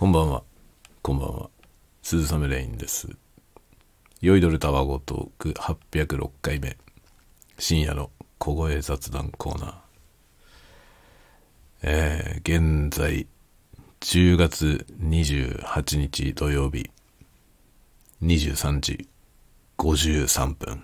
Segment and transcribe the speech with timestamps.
[0.00, 0.42] こんばんは。
[1.02, 1.50] こんばんは。
[2.00, 3.06] 鈴雨レインです。
[4.22, 6.78] 酔いどれたわごトーク806回目。
[7.58, 9.74] 深夜の小声雑談コーナー。
[11.82, 13.26] えー、現在、
[14.00, 16.88] 10月28日土曜日、
[18.22, 19.06] 23時
[19.76, 20.82] 53分。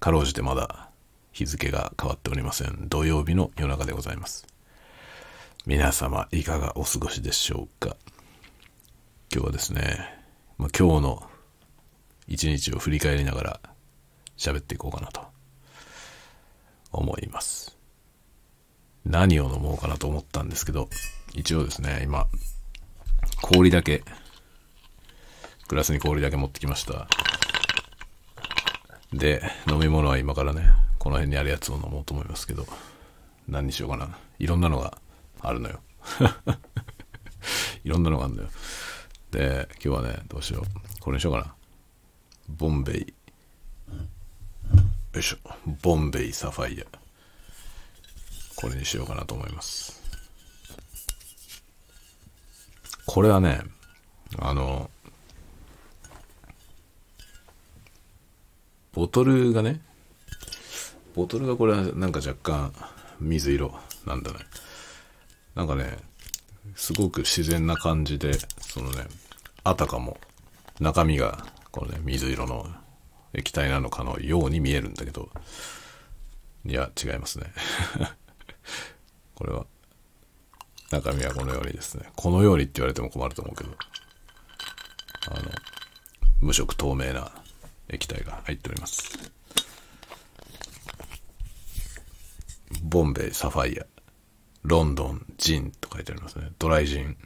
[0.00, 0.88] かろうじてまだ
[1.30, 2.88] 日付が変わっておりません。
[2.88, 4.57] 土曜日の夜中でございます。
[5.68, 7.94] 皆様いかがお過ごしでしょうか？
[9.30, 9.82] 今日はですね、
[10.56, 11.22] まあ、今日の
[12.26, 13.60] 一日を振り返りながら
[14.38, 15.20] 喋っていこうかなと
[16.90, 17.76] 思います。
[19.04, 20.88] 何を飲もうかなと思ったんですけど
[21.34, 22.28] 一応ですね今
[23.42, 24.02] 氷だけ
[25.68, 27.08] グラスに氷だけ持ってきました。
[29.12, 30.62] で飲み物は今からね
[30.98, 32.64] この辺にあるやつを飲もうと思いますけど
[33.46, 34.16] 何にしようかな。
[34.38, 34.96] いろんなのが
[35.40, 35.80] あるのよ。
[37.84, 38.48] いろんなのがあるのよ。
[39.30, 41.00] で今日はねどうしよう。
[41.00, 41.54] これにしようかな。
[42.48, 43.14] ボンベイ。
[45.12, 45.38] よいしょ。
[45.82, 46.86] ボンベイサファイア。
[48.56, 50.00] これにしようかなと思います。
[53.06, 53.60] これはね
[54.38, 54.90] あの
[58.92, 59.80] ボトルがね
[61.14, 62.72] ボトルがこれはなんか若干
[63.20, 63.74] 水色
[64.06, 64.38] なんだね。
[65.58, 65.96] なんかね
[66.76, 69.06] すごく自然な感じでそのね
[69.64, 70.16] あたかも
[70.78, 72.64] 中身がこのね水色の
[73.34, 75.28] 液体なのかのように見えるんだけど
[76.64, 77.52] いや違いますね。
[79.34, 79.66] これは
[80.92, 82.08] 中身はこのようにですね。
[82.14, 83.70] このようにって言われても困ると思うけど
[85.32, 85.50] あの
[86.40, 87.32] 無色透明な
[87.88, 89.10] 液体が入っております。
[92.80, 93.97] ボンベイサファイア。
[94.62, 96.50] ロンドンジンと書いてありますね。
[96.58, 97.16] ドライジン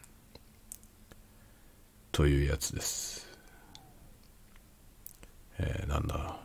[2.12, 3.26] というやつです。
[5.58, 6.38] えー、なんだ。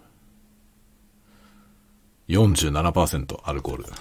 [2.28, 3.84] 47%アルコール。
[3.88, 3.92] よ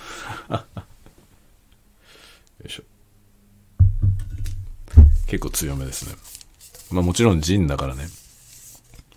[2.65, 2.83] いしょ。
[5.27, 6.17] 結構強めですね。
[6.91, 8.09] まあもちろんジンだからね。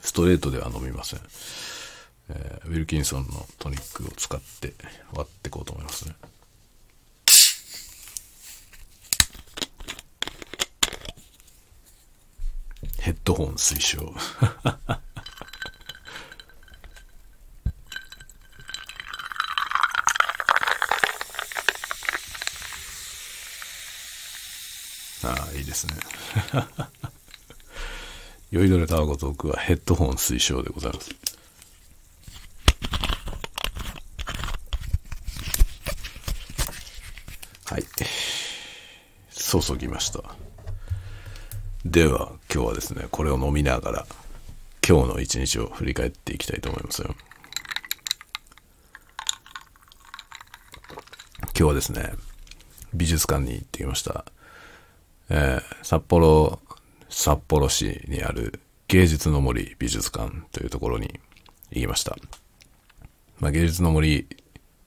[0.02, 1.20] ストレートでは飲みません、
[2.30, 4.74] えー、ウィルキンソンのトニックを使って
[5.14, 6.16] 割っていこうと思いますね。
[13.00, 14.14] ヘッドホン推奨。
[25.24, 25.94] ああいいですね。
[28.52, 31.10] 酔いどれたわごトークはヘッドホン推奨でございます。
[37.66, 37.84] はい。
[39.32, 40.49] 注ぎました。
[41.86, 44.06] では今日はですねこれを飲みながら
[44.86, 47.16] 今日の一日を振り返っていきたいと思いますよ。
[51.42, 52.14] 今日はですね
[52.94, 54.26] 美術館に行ってきました、
[55.30, 56.60] えー、札幌
[57.10, 61.20] 札幌市にある芸術の森美術館というところに
[61.72, 62.18] 行きました、
[63.40, 64.26] まあ、芸術の森っ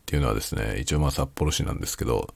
[0.07, 2.35] ていうのはですね一応まあ札幌市なんですけど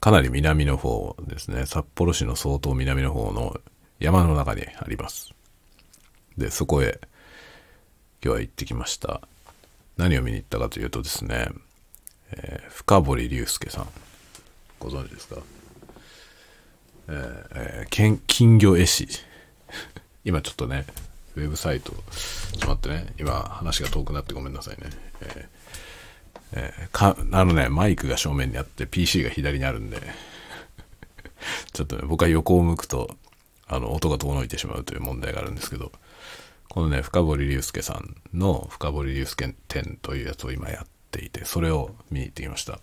[0.00, 1.66] かなり南の方ですね。
[1.66, 3.60] 札幌市の相当南の方の
[3.98, 5.32] 山の中にあります。
[6.38, 6.98] で、そこへ
[8.24, 9.20] 今日は行ってきました。
[9.98, 11.48] 何を見に行ったかというとですね、
[12.32, 13.88] えー、深堀龍介さん。
[14.78, 15.36] ご存知ですか？
[17.08, 19.06] えーえー、金魚絵師。
[20.24, 20.86] 今ちょっとね、
[21.36, 23.14] ウェブサイト、ちょっと待ってね。
[23.18, 24.88] 今話が遠くなってごめんなさいね。
[25.20, 25.59] えー
[26.52, 30.00] えー、か、あのね、マイクが正面にあって PC が左にあるんで
[31.72, 33.16] ちょっとね、僕は横を向くと、
[33.66, 35.92] あの、音が遠のいてしまうという問題があるんですけど、
[36.68, 42.80] このね、深堀龍介さんの深堀龍介展というやつを今やっていて、それを見に行ってきました。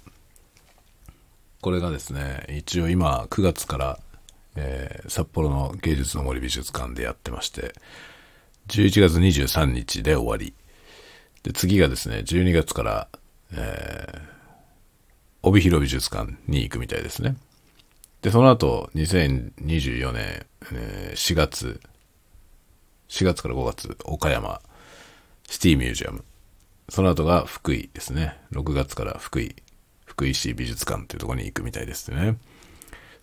[1.61, 3.99] これがですね、一応今9月から、
[4.55, 7.75] えー、札幌の芸術の森美術館でやってまして、
[8.67, 10.53] 11月23日で終わり。
[11.43, 13.07] で、次がですね、12月から
[13.53, 14.19] えー、
[15.41, 17.37] 帯広美術館に行くみたいですね。
[18.21, 21.79] で、その後、2024年、えー、4月、
[23.09, 24.61] 4月から5月、岡山、
[25.49, 26.25] シティミュージアム。
[26.89, 28.37] その後が福井ですね。
[28.51, 29.55] 6月から福井、
[30.05, 32.37] 福井市美術館というところに行くみたいですね。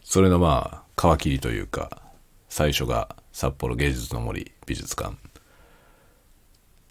[0.03, 2.03] それのまあ、皮切りというか、
[2.49, 5.17] 最初が札幌芸術の森美術館。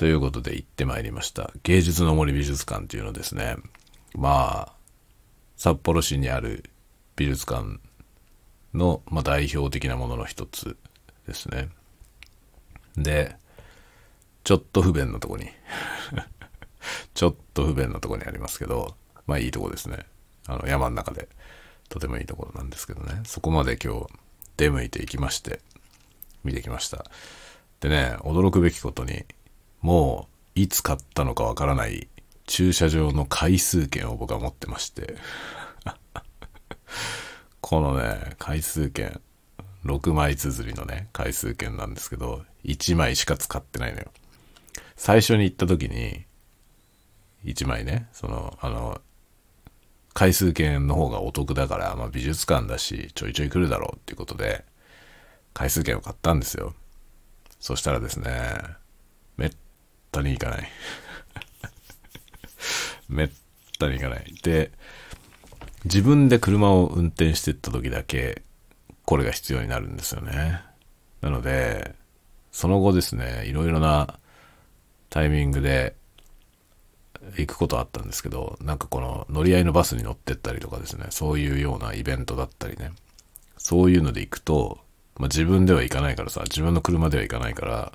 [0.04, 1.50] ということで行ってまいりました。
[1.64, 3.56] 芸術の森美術館っていうのですね。
[4.14, 4.74] まあ、
[5.56, 6.70] 札幌市にある
[7.16, 7.80] 美術館
[8.74, 10.76] の、まあ、代表的なものの一つ
[11.26, 11.70] ですね。
[12.98, 13.38] で、
[14.44, 15.50] ちょっと不便なとこに
[17.16, 20.00] ちょっと不便なとこにありますけど、まあいいとこですね。
[20.48, 21.30] あの山の中で
[21.88, 23.22] とてもいいところなんですけどね。
[23.24, 24.08] そこまで今日
[24.58, 25.62] 出向いていきまして、
[26.44, 27.06] 見てきました。
[27.80, 29.24] でね、驚くべきことに、
[29.83, 32.07] もういつ買ったのかわからない
[32.47, 35.15] 駐車場の回数券を僕は持ってまして
[37.62, 39.21] このね、回数券、
[39.85, 44.12] 6枚綴りのね、回数券なんですけど、1枚しか使ってないのよ。
[44.95, 46.25] 最初に行った時に、
[47.45, 49.01] 1枚ね、その、あの、
[50.13, 54.63] 回数券の方がお得だから、まあ、美術館だし、ちょいちょい来るだろうっていうことで、
[55.53, 56.74] 回数券を買ったんですよ。
[57.59, 58.30] そしたらですね、
[60.13, 60.69] ったに行かない。
[63.10, 63.30] めっ
[63.80, 64.33] たに行かない。
[64.44, 64.71] で、
[65.86, 68.44] 自分で車を運転してった時だけ、
[69.06, 70.62] これが必要になるんですよね。
[71.21, 71.95] なので、
[72.51, 74.19] その後ですね、いろいろな
[75.10, 75.95] タイミングで
[77.38, 82.92] 行くことあったんですけど、なんかこの乗り合いのバスに乗ってったりとかですね、そういうようなイベントだったりね、
[83.57, 84.80] そういうので行くと、
[85.16, 87.94] まあ、自分では行かないからさ、自分の車では行かないから、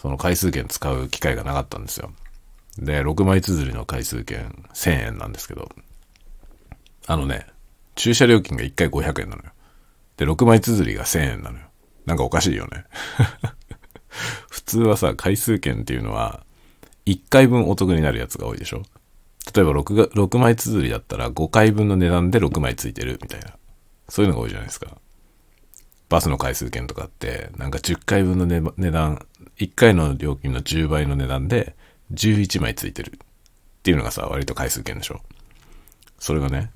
[0.00, 2.10] その回数券使う機会がなかったんですよ。
[2.78, 5.68] で、6枚綴りの回数券1000円なんですけど、
[7.06, 7.46] あのね、
[7.96, 9.50] 駐車料金が1回500円なのよ。
[10.16, 11.66] で、6枚綴りが1000円なのよ。
[12.06, 12.84] なんかおかしいよね。
[14.48, 16.46] 普通はさ、回数券っていうのは、
[17.04, 18.82] 1回分お得になるやつが多いでしょ
[19.54, 23.54] 例えば 6, が6枚綴りだったら5回分の値段で6枚ついてるみたいな。
[24.08, 24.96] そういうのが多いじゃないですか。
[26.08, 29.26] バスの回数券とかって、なんか10回分の、値段、
[29.60, 31.76] 1回の料金の10倍の値段で
[32.14, 33.18] 11枚ついてるっ
[33.82, 35.20] ていうのがさ、割と回数券でしょ
[36.18, 36.70] それがね、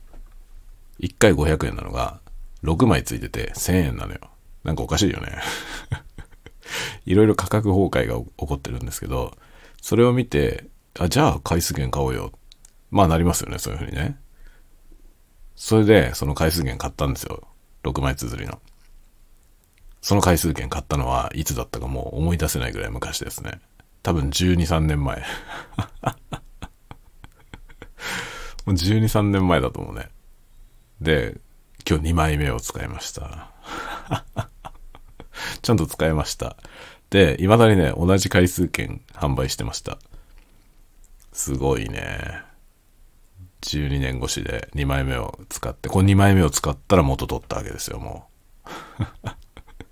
[1.00, 2.20] 1回500円なのが
[2.62, 4.20] 6枚ついてて1000円なのよ。
[4.64, 5.38] なんかおかしいよね。
[7.06, 9.36] いろいろ価格崩壊が起こってるんですけど、
[9.80, 10.66] それを見て、
[10.98, 12.32] あ、じゃあ回数券買おうよ。
[12.90, 14.18] まあなりますよね、そういうふうにね。
[15.56, 17.48] それで、その回数券買ったんですよ。
[17.82, 18.60] 6枚綴りの。
[20.04, 23.58] その回数券買ったのはいつだったかもう思い出せないぐらい昔ですね。
[24.02, 25.16] 多分12、3年前。
[28.66, 30.10] もう12、3年前だと思うね。
[31.00, 31.40] で、
[31.88, 33.50] 今日2枚目を使いました。
[35.62, 36.58] ちゃんと使いました。
[37.08, 39.96] で、未だにね、同じ回数券販売してました。
[41.32, 42.42] すごいね。
[43.62, 48.28] 12年越しで2枚目を使って、この2枚目を使ったら元取ったわけですよ、も
[49.24, 49.43] う。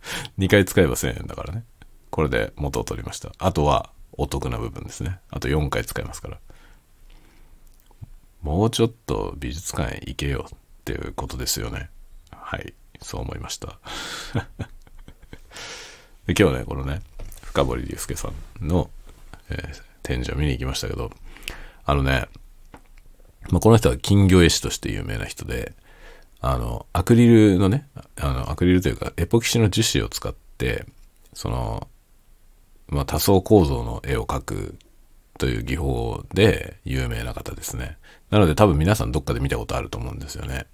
[0.39, 1.65] 2回使えば1000円だからね。
[2.11, 3.33] これで元を取りました。
[3.39, 5.19] あとはお得な部分ですね。
[5.31, 6.39] あと4回使えますから。
[8.43, 11.91] もうちょっと美術館へ行けよっていうことですよね。
[12.31, 12.75] はい。
[13.01, 13.79] そう思いました。
[16.27, 17.03] で今日ね、このね、
[17.43, 18.91] 深堀龍介さんの、
[19.49, 21.13] えー、展示を見に行きましたけど、
[21.85, 22.29] あのね、
[23.51, 25.75] まあ、この人は金魚絵師として有名な人で、
[26.45, 27.87] あの、アクリルのね、
[28.17, 30.85] あの、アクリルというか、エポキシの樹脂を使って、
[31.35, 31.87] その、
[32.89, 34.75] まあ、多層構造の絵を描く
[35.39, 37.97] という技法で有名な方ですね。
[38.31, 40.67] なので多分皆さんどっかで見たことあると思うんですよね。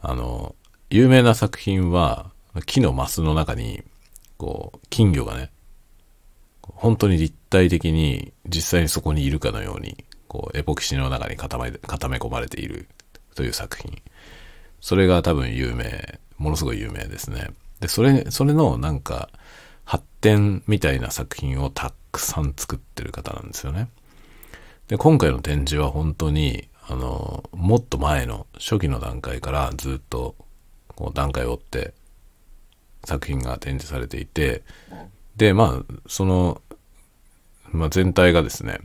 [0.00, 0.54] あの、
[0.88, 2.30] 有名な作品は、
[2.64, 3.82] 木のマスの中に、
[4.38, 5.50] こう、金魚がね、
[6.62, 12.86] 本当に立体的に実際にそこにいるかのように、こう、エポキシの中に固め、固め込まれている
[13.34, 14.00] という作品。
[14.82, 17.50] それが多分有名、ものすごい有名ですね。
[17.80, 19.30] で、それ、それのなんか、
[19.84, 23.88] 発展みたいな作品をたくさん作ってる方なんですよね。
[24.88, 30.34] で、今回の展示は本当に、あの、もっと前の初期の段階からずっと、
[30.96, 31.94] こう段階を追って
[33.04, 34.64] 作品が展示されていて、
[35.36, 36.60] で、まあ、その、
[37.70, 38.80] まあ、全体がですね、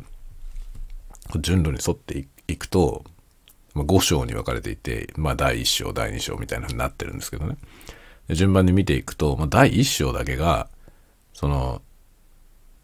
[1.42, 3.04] 順路に沿っていくと、
[3.78, 7.58] まあ、5章に分かれていて、まあ、第1章、第2章みたいな風になってるんですけどね。
[8.30, 10.68] 順番に見ていくと、まあ、第1章だけが、
[11.34, 11.82] その、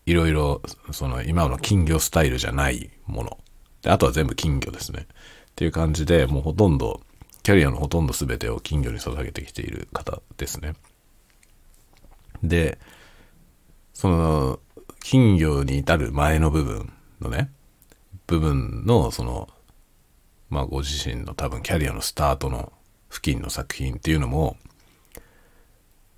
[0.05, 3.37] いろいろ、その、今の金魚スタイルじゃないもの。
[3.81, 5.07] で、あとは全部金魚ですね。
[5.07, 7.01] っていう感じで、もうほとんど、
[7.41, 10.75] キャリアのほとんど全てを金魚に捧げてきている方ですね。
[12.43, 12.77] で、
[13.93, 14.59] その、
[15.01, 17.51] 金魚に至る前の部分のね、
[18.27, 19.49] 部分の、その、
[20.53, 22.71] まあご自身の多分キャリアのスタートの
[23.09, 24.55] 付近の作品っていうのも、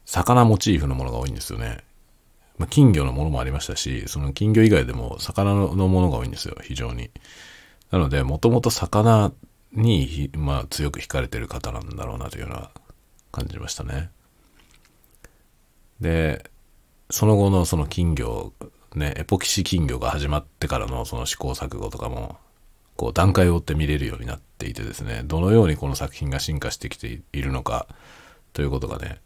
[0.05, 1.79] 魚モチーフのものが多いんですよね。
[2.57, 7.11] まあ、金魚のものもありましたし、その金魚以外でも魚のものが多いんですよ、非常に。
[7.91, 9.31] なので、もともと魚
[9.71, 12.71] に、まあ、強く惹かれてる方なんだろうなというような
[13.31, 14.09] 感じましたね。
[16.01, 16.49] で、
[17.09, 18.53] その後のその金魚、
[18.95, 22.37] ね、エポキシ金魚が始まってからのその試行錯誤とかも、
[22.95, 27.87] こう段階を追って見れるようになっていてですね、どのようにこの作品が進化してきているのか
[28.53, 29.19] ということがね、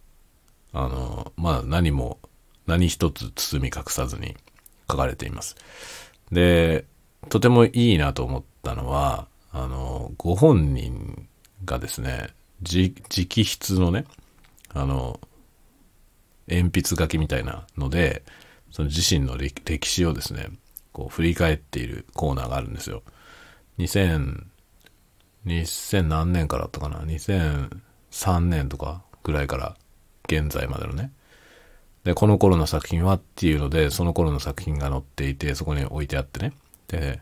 [0.73, 2.19] あの、まあ何も、
[2.67, 4.35] 何一つ包み隠さずに
[4.89, 5.55] 書かれています。
[6.31, 6.85] で、
[7.29, 11.27] とてもいいなと思ったのは、あの、ご本人
[11.65, 12.29] がですね、
[12.61, 12.93] 直
[13.43, 14.05] 筆のね、
[14.73, 15.19] あの、
[16.47, 18.23] 鉛筆書きみたいなので、
[18.71, 20.49] その自身の歴史をですね、
[20.91, 23.03] こう振り返っているコーナーがあるんですよ。
[23.79, 24.43] 2000
[26.03, 29.75] 何年からだったかな？2003年とかぐらいから
[30.27, 31.12] 現在までのね。
[32.03, 36.53] で、この頃の作品はっていうので、その頃の作品が載っていて、そこに置いてあってね。
[36.88, 37.21] で、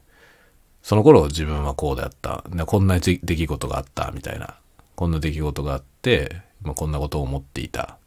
[0.82, 2.44] その頃自分はこうであった。
[2.50, 4.56] でこんな出来事があった、みたいな。
[4.96, 7.98] こんな出来事があって、まあ、こんなことを思っていた。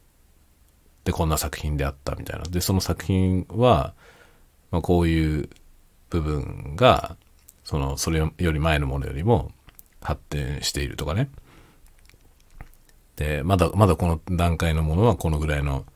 [1.04, 2.44] で、こんな作品であった、みたいな。
[2.46, 3.94] で、その作品は、
[4.70, 5.48] まあ、こういう
[6.10, 7.16] 部分が、
[7.70, 9.52] その、それより前のものよりも
[10.00, 11.30] 発展しているとかね。
[13.14, 15.86] で、まだ、まだこの段階のものはこのぐらいの、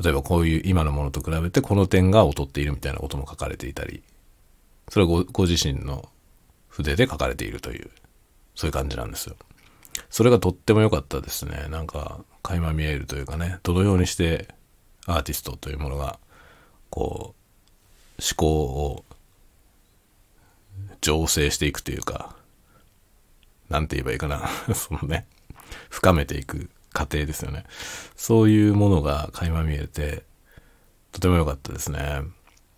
[0.00, 4.04] 例えばこういう今のものと比べてこの点が劣っているみたいなことも書かれていたり、
[4.88, 6.08] それはごご自身の
[6.68, 7.90] 筆で書かれているという、
[8.54, 9.34] そういう感じなんですよ。
[10.10, 11.66] それがとっても良かったですね。
[11.70, 14.46] なんか、垣間見えるというかね、どのようにして
[15.06, 16.20] アーティストというものが、
[16.88, 17.34] こ
[18.16, 19.04] う、思考を
[21.04, 22.34] 醸成していくというか、
[23.68, 24.48] なんて言えばいいかな。
[24.74, 25.26] そのね、
[25.90, 27.64] 深めていく過程ですよね。
[28.16, 30.24] そういうものが垣間見えて、
[31.12, 32.22] とても良かったですね。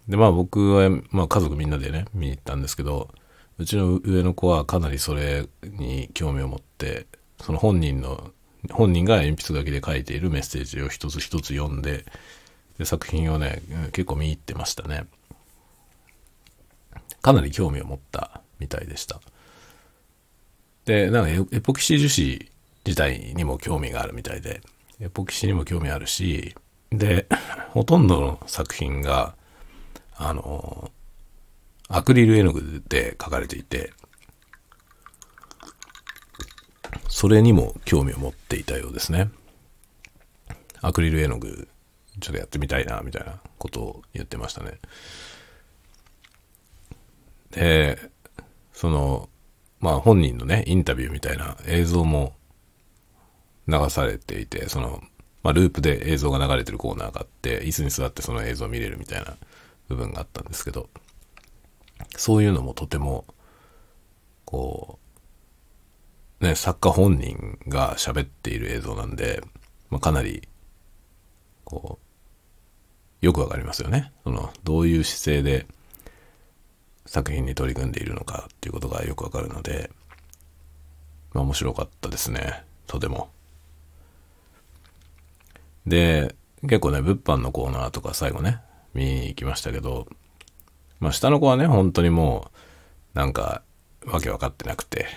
[0.09, 3.15] で、まあ僕は、まあ家族みんなでね、見に行ったんですけど、
[3.59, 7.07] うちの上の子はかなりそれに興味を持って、
[7.41, 8.33] その本人の、
[8.71, 12.05] 本人が鉛筆書きで書いているメッセージを一つ一つ読んで、
[12.79, 15.07] で作品をね、結構見入ってましたね。
[17.23, 19.21] かなり興味を持ったみたいでした。
[20.85, 22.51] で、なんかエポキシ樹脂
[22.85, 24.63] 自体にも興味があるみたいで、
[25.01, 26.55] エポキシにも興味あるし、
[26.91, 27.27] で、
[27.71, 29.35] ほとんどの作品が、
[30.17, 30.91] あの、
[31.89, 33.93] アクリル絵の具で描かれていて、
[37.09, 39.31] それにも興味を持っていたようですね。
[40.81, 41.69] アクリル絵の具、
[42.21, 44.79] ちょっとやってみたいな、みたいなことを言ってましたね。
[47.57, 47.99] で、
[48.73, 49.29] その、
[49.81, 52.35] まあ本人のね、インタビューみたいな映像も
[53.67, 55.03] 流されていて、その、
[55.43, 59.37] まあループで映像が流れてるコーナーがあって、椅子に座ってその映像を見れるみたいな
[59.89, 60.89] 部分があったんですけど、
[62.17, 63.25] そういうのもとても、
[64.45, 64.99] こ
[66.41, 69.43] う、ね、作家本人が喋っている映像なんで、
[69.89, 70.47] まあ、かなり、
[71.65, 71.99] こ
[73.23, 74.13] う、よくわかりますよね。
[74.25, 75.67] その、どういう姿勢で
[77.07, 79.91] 作品に取り組んでいるのかっていうことがよくわかるので、
[81.33, 82.65] まあ面白かったですね。
[82.87, 83.31] とても。
[85.87, 88.61] で、結構ね、物販のコーナーとか最後ね、
[88.95, 90.07] 見に行きましたけど、
[91.01, 92.51] まあ下の子はね、本当にも
[93.15, 93.63] う、なんか、
[94.07, 95.09] わけわかってなくて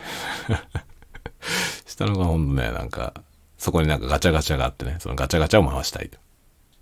[1.86, 3.14] 下の子はほんとね、なんか、
[3.58, 6.10] そこになんかガチャガチャがあってね、そのガチャガチャを回したい。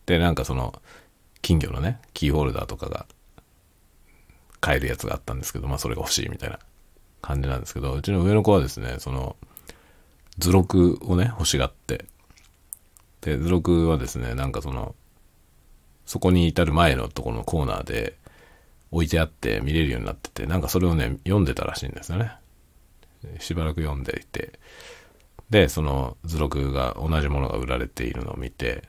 [0.06, 0.82] で、なんかその、
[1.42, 3.06] 金魚のね、キーホルダーとかが
[4.62, 6.60] 買えるやつがあったんですけど、まあそれが欲しいみたいな
[7.22, 9.36] 感じなんですけど、うちの上の子はですね、その、
[10.38, 12.06] 図録をね、欲しがって、
[13.22, 14.96] で、図録はですね、なんかその、
[16.06, 18.18] そこに至る前のところのコーナーで
[18.92, 22.32] 置いてあって見れるようになってて、なんかそれをね、読んでたらしいんですよね。
[23.40, 24.60] しばらく読んでいて、
[25.50, 28.84] で、その図録が同じものが売られているのを見て、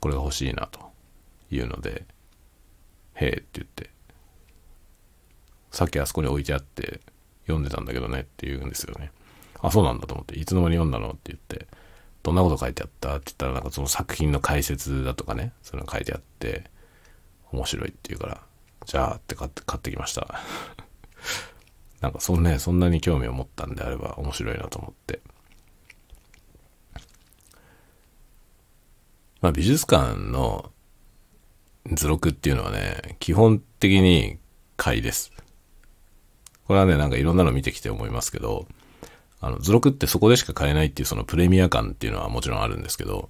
[0.00, 0.80] これが欲しいなと
[1.50, 2.04] いうので、
[3.14, 3.90] へえって言って、
[5.74, 7.00] さっきあそこに置いてあって
[7.46, 9.10] 読んでたんだけどねって言うんですよね。
[9.60, 11.66] あ、そうなんだと思って、いつの間に読んだのって言って、
[12.22, 16.70] どんなこと書いてあったって言ったら、なんかその作品の解説だとかね、それが書いてあって、
[17.50, 18.40] 面白いって言うから、
[18.86, 20.40] じゃあって買って、買ってきました。
[22.00, 25.20] なんかそんね、そんなに興味を持ったんであれば面白いなと思って。
[29.40, 30.72] まあ美術館の
[31.92, 34.38] 図録っていうのはね、基本的に
[34.76, 35.33] 買いです。
[36.66, 38.66] これはね、なんかいろんなの見てきて思いますけど、
[39.40, 43.28] あの、図録ってそこでしか買えないっていうそのプレミア感っていうのはもちろんあるんですけど、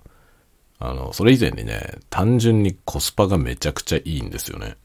[0.78, 4.76] あの、それ以前にね、単純にコスパがめちゃくちゃいいんですよね。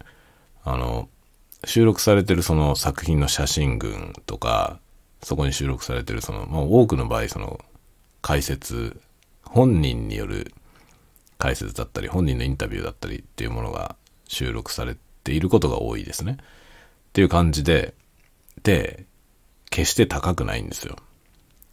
[0.64, 1.10] あの、
[1.66, 4.80] 収録されてるその作品の写真群とか、
[5.22, 7.60] そこに収録されてるその、まあ、多くの場合その
[8.22, 9.00] 解説、
[9.44, 10.54] 本人による
[11.38, 13.96] 解説だったり、本人のインタビューだったりっていうものが
[14.28, 16.38] 収録されていることが多いですね。
[16.40, 17.94] っていう感じで、
[18.64, 19.06] で、
[19.70, 20.98] 決して高くないんですよ。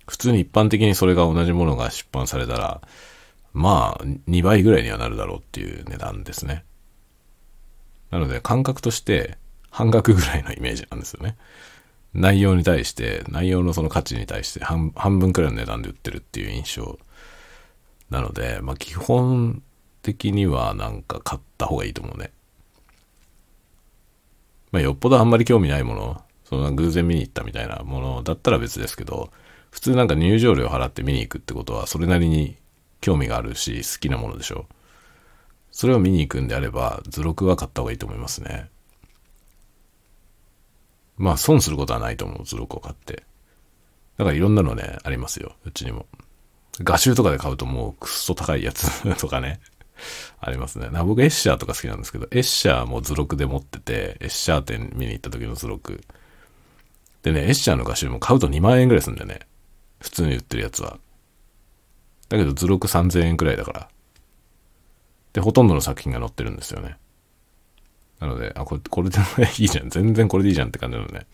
[0.07, 2.81] 普通に一般的にそれが同じものが出版されたら、
[3.52, 6.64] まあ、2倍ぐらいにはなるだろうっていう値段ですね。
[8.11, 9.38] なので、感覚として
[9.71, 11.37] 半額ぐらいのイメージなんですよね。
[12.14, 16.99] 内容に対して、内容のその価値に対して半半分くらいの値段で売ってるっていう印象
[18.11, 19.62] なので、まあ基本
[20.02, 22.31] 的にはなんか買った方がいいと思うね。
[24.73, 29.30] まあよっぽどあんまり興味ないもの、その偶然見に行ったみたいなものだったら別ですけど、
[29.70, 32.56] 普通なんか入場料払って見に行くってことはそれなりに
[33.00, 34.66] 興味があるし好きなものでしょ。
[35.72, 38.70] それを見に行くんであれば図録は買った方がいいと思いますね。
[41.18, 43.24] まあ損することはないと思う、図録を買って。
[44.16, 46.06] だからいろんなのね、ありますよ、うちにも。
[46.80, 49.60] 画集とかで買うともうくっそ高いやつ とかね、
[50.40, 50.90] ありますね。
[50.90, 56.02] な僕エッシャーとか好きなんですけど、エッシャーも図録で持ってて、エッシャー店見に行った時の図録。
[57.26, 59.40] でね、エッシャーの画集も買うと2万円ぐらいするんだよね。
[59.99, 60.97] 普通に売ってるやつは。
[62.28, 63.88] だけど図録3000円くらいだから。
[65.33, 66.99] で、ほとんどの作品が載ってるんですよね。
[68.21, 69.18] なので、あ、これ、これで
[69.59, 69.90] いいじゃん。
[69.90, 71.26] 全然これでいいじゃんって感じなのね。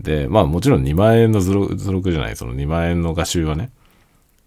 [0.00, 3.70] で、まあもちろん2万円の図録図録じゃない、その2万円の画集はね、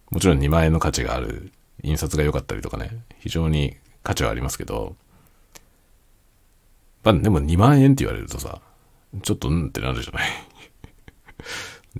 [0.10, 4.98] もちろん2万円の価値がある、印刷が良かったりとかね、非常に価値はありますけど、
[7.05, 8.60] まあでも2万円って言われるとさ、
[9.24, 10.30] ちょっとうんってなるじゃない。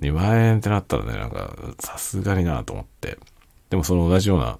[0.00, 3.18] 2万円ってなったらね、なんか、さすがになと思って。
[3.68, 4.58] でもその同じような、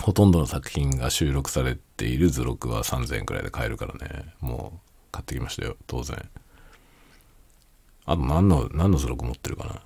[0.00, 6.28] ほとんどの作品が収録されている図録は3000円くらいで買えるからね、もう買ってきましたよ、当然。
[8.06, 9.82] あと何の、何の図録持ってるかな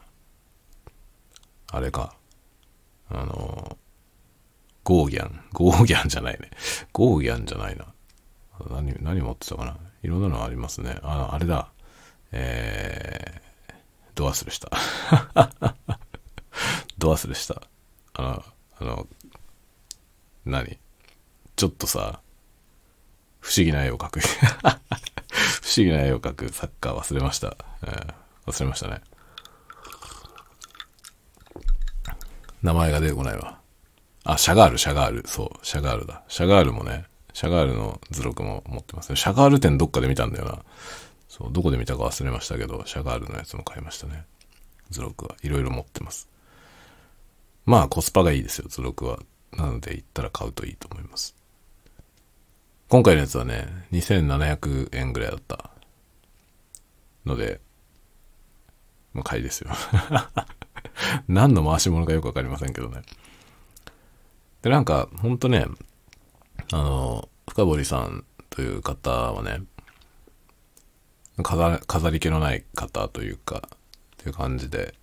[1.73, 2.17] あれか。
[3.11, 3.77] あの、
[4.85, 5.41] ゴーギャン。
[5.53, 6.51] ゴーギャンじゃないね。
[6.93, 7.87] ゴーギャンじゃないな。
[8.71, 10.99] 何、何持ってたかないろんなのありますね。
[11.03, 11.71] あ、あれだ。
[12.31, 13.73] えー、
[14.15, 14.71] ド忘れした。
[16.99, 17.63] ド忘れした。
[18.13, 18.45] あの、
[18.81, 19.09] あの、
[20.45, 20.79] 何？
[21.57, 22.21] ちょっとさ、
[23.41, 24.21] 不思議な絵を描く。
[24.21, 27.57] 不思議な絵を描くサッカー忘れました。
[27.85, 28.15] えー、
[28.47, 29.01] 忘れましたね。
[32.63, 33.59] 名前が出てこないわ。
[34.25, 35.27] あ、シャガール、シャガール。
[35.27, 36.23] そう、シャガールだ。
[36.29, 39.17] シャガールもね、シャガールの図録も持ってますね。
[39.17, 40.65] シャガール店どっかで見たんだよな。
[41.29, 44.25] そう、どこで見たか忘れましたけど、シャガールのやつも買いましたね。
[44.91, 46.29] 図録はいろいろ持ってます。
[47.67, 49.19] まあコスパがいいですよ、図録は。
[49.53, 51.35] なので行ったら買うといいと思います。
[52.89, 55.71] 今回のやつはね、2700円ぐらいだった
[57.25, 57.61] ので、
[59.13, 59.71] まあ買いですよ。
[61.27, 63.03] 何の回し物かよくわかりませんけどね。
[64.63, 65.67] で、なんか、ほんとね、
[66.73, 69.63] あの、深堀さんという方はね、
[71.43, 73.79] 飾飾り気のない方というか、っ
[74.19, 74.95] ていう感じで、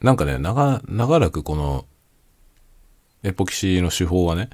[0.00, 1.86] なんかね、長、長らくこの、
[3.22, 4.50] エポキシの手法はね、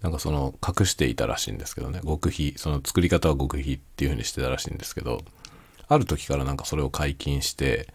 [0.00, 5.22] なんかその、隠していたらしいんですけどね、極秘、その作り方は極秘っていう風にしてたらしいんですけど、
[5.88, 7.92] ある時からなんかそれを解禁して、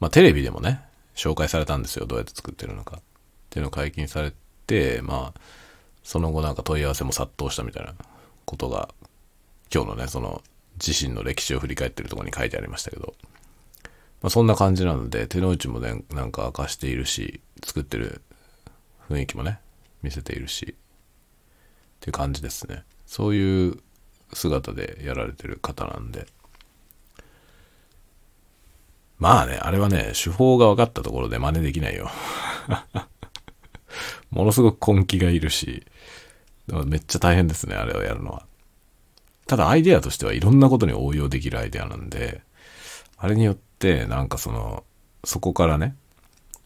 [0.00, 0.80] まあテレビでもね、
[1.14, 2.98] 紹介されたんですよ、どうやって作ってるのか。
[2.98, 3.00] っ
[3.50, 4.32] ていうのを解禁され
[4.66, 5.40] て、まあ、
[6.08, 7.92] その後なんか問い合わせも殺到したみたいな
[8.46, 8.88] ことが、
[9.70, 10.42] 今日のね、その
[10.82, 13.12] 自身の歴史を振り返ってるとこに書いてありましたけど、
[14.22, 18.22] まあそんな感じなので、手の内もね、なんか明かしているし、作ってる
[19.10, 19.58] 雰囲気もね、
[20.02, 20.74] 見せているし、っ
[22.00, 22.84] ていう感じですね。
[23.04, 23.78] そういう
[24.32, 26.26] 姿でやられてる方なんで。
[29.18, 32.10] まあね、あれはね、手法が分かったところで真似できないよ。
[34.30, 35.84] ものすごく根気がいるし、
[36.86, 38.46] めっちゃ大変ですね、あれをやるのは。
[39.46, 42.42] ただアイデアとしてはいろんなことに応用できるアイデアなんで、
[43.16, 44.84] あれによってなんかその、
[45.24, 45.96] そこからね、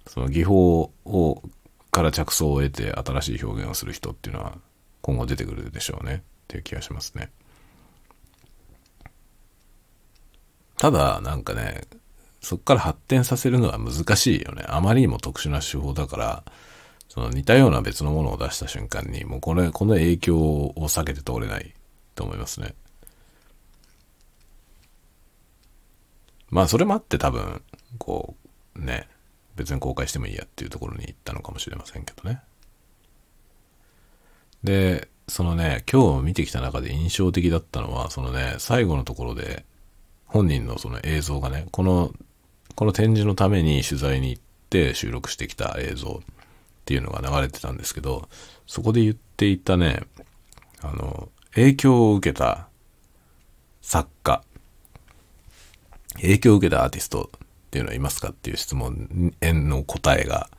[0.07, 1.43] その技法を、
[1.91, 4.57] から着想を得て新しい表現をする人っていうのは
[5.03, 7.31] 今後出てくるでしょうねっていう気がしますね。
[10.79, 11.83] ただなんかね、
[12.41, 14.65] そこから発展させるのは難しいよね。
[14.67, 16.45] あまりにも特殊な手法だから、
[17.12, 21.75] その似たような別のものを出した瞬間に、もうこれ、この影響を避けて通れない
[22.14, 22.75] と思いますね。
[26.48, 27.61] まあそれもあって多分、
[27.98, 28.35] こ
[28.77, 29.11] う、ね、
[29.57, 32.40] 別に公開してもいいやっていうところに行ったのかもしれませんけどね。
[34.64, 39.66] で、そのね、今日見てきた中で印象的だったのは、そのね、最後のところで、
[40.25, 42.11] 本人のその映像がね、この、
[42.75, 46.22] この展示のために取材に行っって収録してきた映像
[46.83, 48.29] っていうのが流れてたんですけど、
[48.66, 50.03] そこで言っていたね、
[50.81, 52.66] あの、影響を受けた
[53.81, 54.42] 作家、
[56.16, 57.40] 影響を受けたアーティストっ
[57.71, 60.51] ていうのはいますかっていう質問への答えが、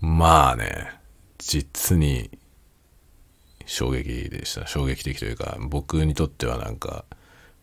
[0.00, 0.90] まあね、
[1.38, 2.30] 実に
[3.66, 4.66] 衝撃でした。
[4.66, 7.04] 衝撃的というか、僕にとってはなんか、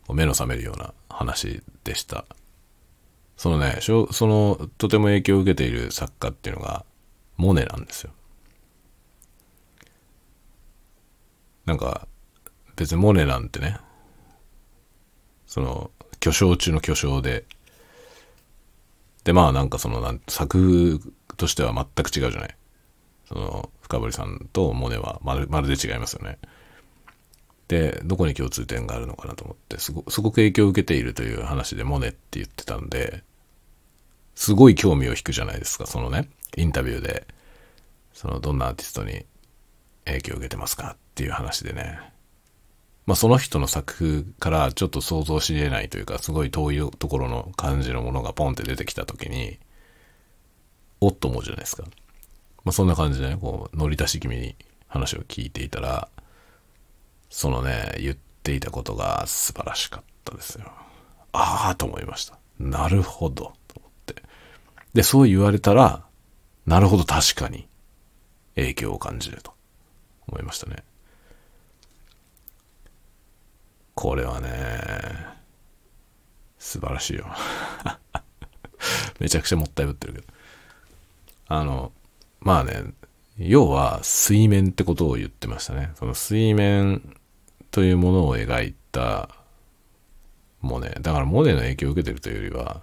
[0.09, 2.25] 目の覚めるような話でした。
[3.37, 6.85] そのね、その、とても影響を受けている作家っていうのが、
[7.37, 8.11] モネなんですよ。
[11.65, 12.07] なんか、
[12.75, 13.77] 別にモネなんてね、
[15.47, 17.45] その、巨匠中の巨匠で、
[19.23, 20.99] で、まあなんかその、なん作
[21.37, 22.57] としては全く違うじゃない。
[23.27, 26.37] その、深堀さんとモネはまるまるで違いますよね。
[27.67, 33.23] で、どこに共通点があるのかなと思って、すごすごく影響を受けているという話でモネって言ってたんで、
[34.35, 37.27] すごい興味を引くじゃないですか、そのね、インタビューで、
[38.13, 39.25] その、どんなアーティストに
[40.05, 41.99] 影響を受けてますかっていう話でね、
[43.05, 49.59] まあその人の作風からちょっと想像し得ないというか、すごい遠いところの感じのものがポンって出てきた時に、
[51.01, 51.83] おっと思うじゃないですか。
[52.63, 54.55] まあそんな感じでね、こう、乗り出し気味に
[54.87, 56.09] 話を聞いていたら、
[57.29, 60.71] そのね、言っていたことが素晴らしかったですよ。
[61.31, 62.39] ああと思いました。
[62.59, 63.53] なるほど。
[63.67, 64.23] と思って。
[64.93, 66.05] で、そう言われたら、
[66.65, 67.67] なるほど確かに
[68.55, 69.53] 影響を感じると
[70.27, 70.77] 思いましたね。
[73.93, 74.49] これはね、
[76.57, 77.27] 素晴らしいよ。
[79.19, 80.27] めちゃくちゃもったいぶってるけど。
[81.47, 81.91] あの、
[82.41, 82.83] まあね、
[83.37, 85.91] 要は水面ってことを言ってましたね。
[85.95, 87.17] その水面
[87.71, 89.29] というものを描いた
[90.61, 90.89] モネ。
[91.01, 92.81] だからモネの影響を受けてるというよりは、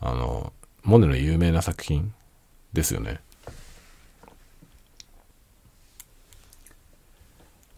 [0.00, 2.12] あの、モネの有名な作品
[2.72, 3.20] ですよね。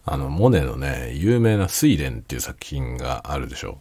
[0.05, 3.79] あの、モネのね、有名な睡蓮っていう作品があるでしょ。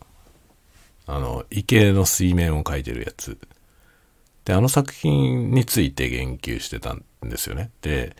[1.06, 3.36] あの、池の水面を描いてるやつ。
[4.46, 7.70] で、あの作品について言及してたんですよね。
[7.82, 8.16] で、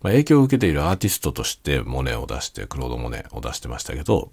[0.00, 4.30] まあ、影響を受けているアーティストとしてモネを出して、クロード・モネを出してましたけど、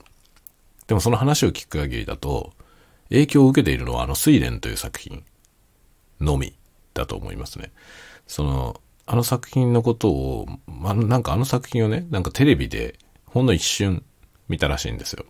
[0.85, 2.53] でもその話を聞く限りだと、
[3.09, 5.23] 影響を受けているのはあの睡蓮という作品
[6.19, 6.53] のみ
[6.93, 7.71] だと思いますね。
[8.27, 14.03] その、あの作品のことを、まあ、なんかあの作品をね、なんかテレビでほんの一瞬
[14.47, 15.25] 見たらしいんですよ。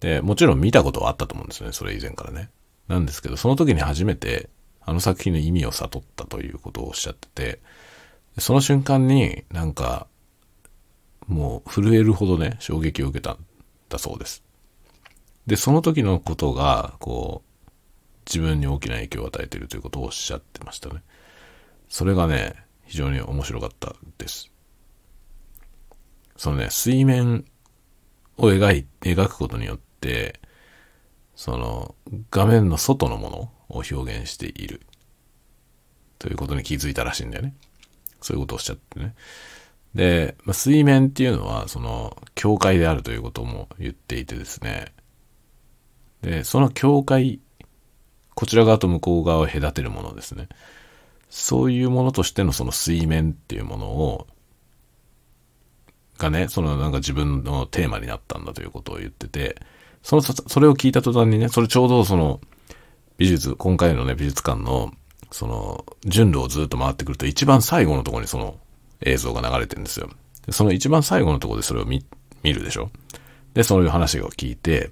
[0.00, 2.50] で、もちろん見たことはあったと思うんですよね、それ以前からね。
[2.88, 4.48] なんですけど、その時に初めて、
[4.80, 7.60] あの作品の意味を悟ったということをおっしゃってて、
[8.38, 10.06] その瞬間になんか、
[11.26, 13.38] もう震えるほどね、衝撃を受けたん
[13.88, 14.44] だそうです。
[15.46, 17.45] で、その時のことが、こう、
[18.26, 21.02] 自分に大きな影響を与えているということをおっしゃってましたね。
[21.88, 24.50] それがね、非常に面白かったです。
[26.36, 27.44] そのね、水面
[28.36, 30.40] を描い、描くことによって、
[31.34, 31.94] その
[32.30, 33.36] 画面の外のもの
[33.68, 34.80] を表現している
[36.18, 37.54] ということに気づいたらしいんだよね。
[38.20, 39.14] そういうことをおっしゃってね。
[39.94, 44.92] で、まあ、水面っていうのは、その、境界であるということも言っていてですね。
[46.22, 47.40] で、その境界、
[48.36, 50.48] こちら側と向こう側を隔てるものですね。
[51.30, 54.26] そういうものとしてのその水面っていうものを、
[56.18, 59.56] がね、そのなんか自分のテーマになったんだということを言ってて、
[60.02, 62.40] その、それを聞いた途端にね、それちょうどその、
[63.16, 64.92] 美術、今回のね、美術館の、
[65.32, 68.58] その、順路をずっと回ってくると、一番最後のところにその
[69.00, 70.10] 映像が流れてるんですよ。
[70.50, 72.04] その一番最後のところでそれを見、
[72.42, 72.90] 見るでしょ
[73.54, 74.90] で、そういう話を聞いて、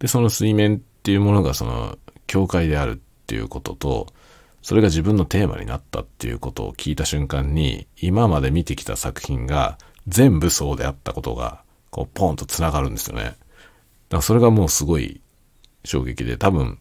[0.00, 1.96] で、その水面っていうものがその、
[2.32, 4.06] 境界であるっていうことと、
[4.62, 9.76] それが自分のテーマになったっていうことを聞いた瞬間に、今まで見てきた作品が
[10.08, 13.24] 全部そうであったことが、こう、ポンと繋がるんですよね。
[13.24, 13.36] だか
[14.12, 15.20] らそれがもうすごい
[15.84, 16.78] 衝撃で、多分、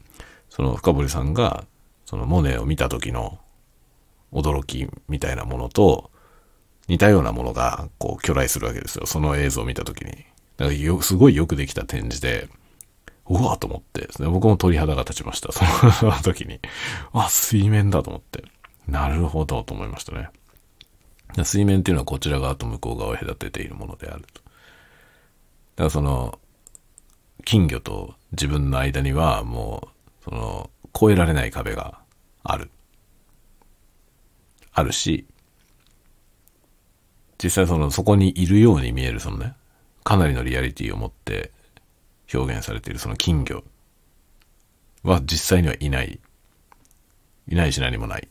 [0.50, 1.66] その深堀さんが、
[2.06, 3.38] そのモネを見た時の
[4.32, 6.12] 驚きみたいなものと、
[6.88, 9.06] 似たようなものが、こう、巨来するわけですよ。
[9.06, 10.12] その映像を見た時に。
[10.56, 12.48] だからよ、すごいよくできた展示で、
[13.32, 15.54] うわと思ってですね、僕も鳥肌が立ちました。
[15.54, 16.60] その時に。
[17.14, 18.44] あ、水面だと思って。
[18.88, 20.28] なるほどと思いましたね。
[21.46, 24.42] 水面っていうのはこちら側と向こう側を隔てているものであると。
[24.42, 26.40] だからその、
[27.46, 29.88] 金魚と自分の間にはも
[30.22, 32.00] う、その、越えられない壁が
[32.44, 32.70] ある。
[34.74, 35.26] あるし、
[37.42, 39.54] 実際その、そこにいるように見えるそのね、
[40.04, 41.52] かなりのリアリティを持って
[42.34, 43.64] 表現されているその金魚
[45.04, 46.20] は実際にはいない。
[47.48, 48.28] いないし何もない。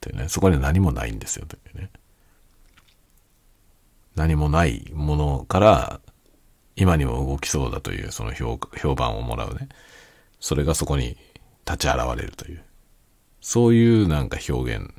[0.00, 1.90] というね、そこに何もないんですよ、というね。
[4.16, 6.00] 何もないものから、
[6.76, 9.68] 今にも動きそうだという、その評評判をもらうね。
[10.40, 11.16] それがそこに
[11.64, 12.62] 立ち現れるという。
[13.40, 14.92] そういうなんか表現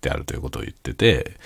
[0.00, 1.38] であるということを言ってて、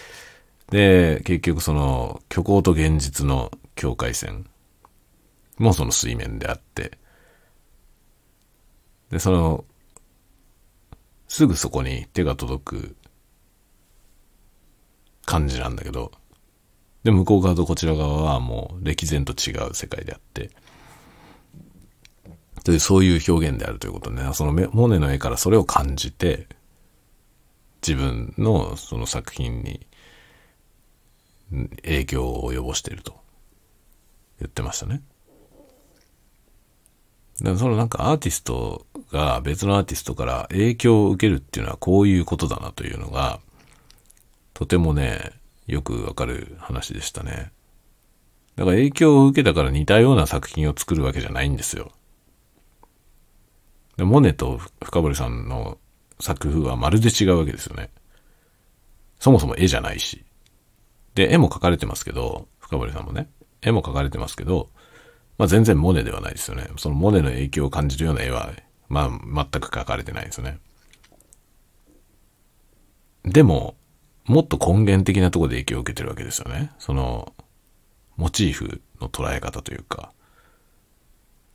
[0.71, 4.50] で、結局その虚構と現実の境界線
[5.61, 6.99] もその水面であって、
[9.11, 9.65] で、その、
[11.29, 12.97] すぐそこに手が届く
[15.27, 16.13] 感じなんだけど、
[17.05, 20.51] で、向こう側とこちら側はもう歴然と違う世界であって、
[22.65, 26.49] というそういう表現であるということね、そのモネの絵からそれを感じて、
[27.87, 29.87] 自分のその作品に
[31.83, 33.15] 影響を及ぼしていると
[34.39, 35.03] 言ってましたね。
[37.41, 43.41] だからそのなんかアーティストが別のアーティストから影響を受けるっていうのはこういうことだなというのが、
[44.53, 45.33] とてもね、
[45.67, 47.53] よくわかる話でしたね。
[48.57, 51.93] だから影響を受けたから似たような作品を作るわけじゃないんですよ。
[53.97, 55.79] でモネと深堀さんの
[56.21, 57.91] 作風はまるで違うわけですよね。
[59.19, 60.25] そもそも絵じゃないし。
[61.15, 63.29] で、絵も描かれてますけど、深堀さんもね、
[63.63, 64.69] 絵も描かれてますけど、
[65.41, 66.69] まあ全然モネではないですよね。
[66.77, 68.53] そのモネの影響を感じるような絵は、
[68.91, 70.59] まあ全く描かれてないですよね。
[73.25, 73.75] でも、
[74.27, 76.73] もっと根源的なところで影響を受けてるわけですよね。
[76.79, 77.33] その、
[78.19, 80.13] モチーフの捉え方というか、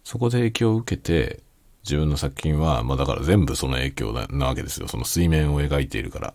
[0.04, 1.44] そこで影響を受けて、
[1.84, 4.88] 自分の作品は、まあだから全部その影響なわけですよ。
[4.88, 6.34] その水面を描いているから。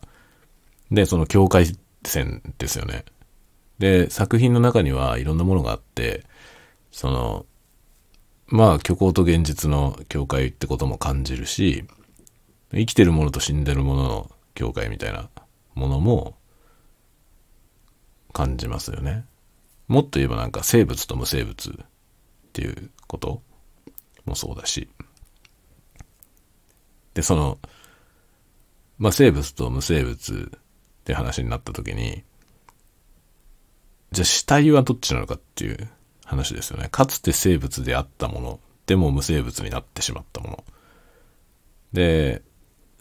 [0.93, 3.05] で、その境界線ですよね。
[3.81, 6.30] で、作品の中にはいろんなものがあって、
[6.91, 7.47] その、
[8.47, 11.85] まあ虚構と現実の境界ってことも感じるし、
[12.73, 15.29] 生きてるものと死んでるものの境界みたいな
[15.75, 16.37] ものも
[18.33, 19.25] 感じますよね。
[19.89, 21.75] もっと言えばなんか生物と無生物っ
[22.53, 23.43] ていうこと
[24.25, 24.89] もそうだし。
[27.15, 27.59] で、その、
[28.99, 30.61] まあ、生物と無生物っ
[31.05, 32.23] て話になった時に、
[34.13, 35.89] じゃあ死体はどっちなのかっていう
[36.31, 36.89] 話ですよね。
[36.91, 40.65] かつて生物であったもの、でも無生物になってしまったもの。
[41.93, 42.43] で、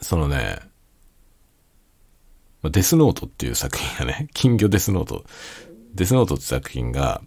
[0.01, 0.59] そのね、
[2.63, 5.25] デスノートっていう作品がね、 金魚デスノート、
[5.93, 7.21] デスノートって作品が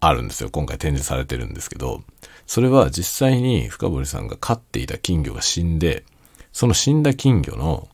[0.00, 0.50] あるんですよ。
[0.50, 2.02] 今回展示されてるんですけど、
[2.46, 6.04] それは実際に深堀さんが飼っていた金魚が死んで、
[6.52, 7.88] その死んだ金魚の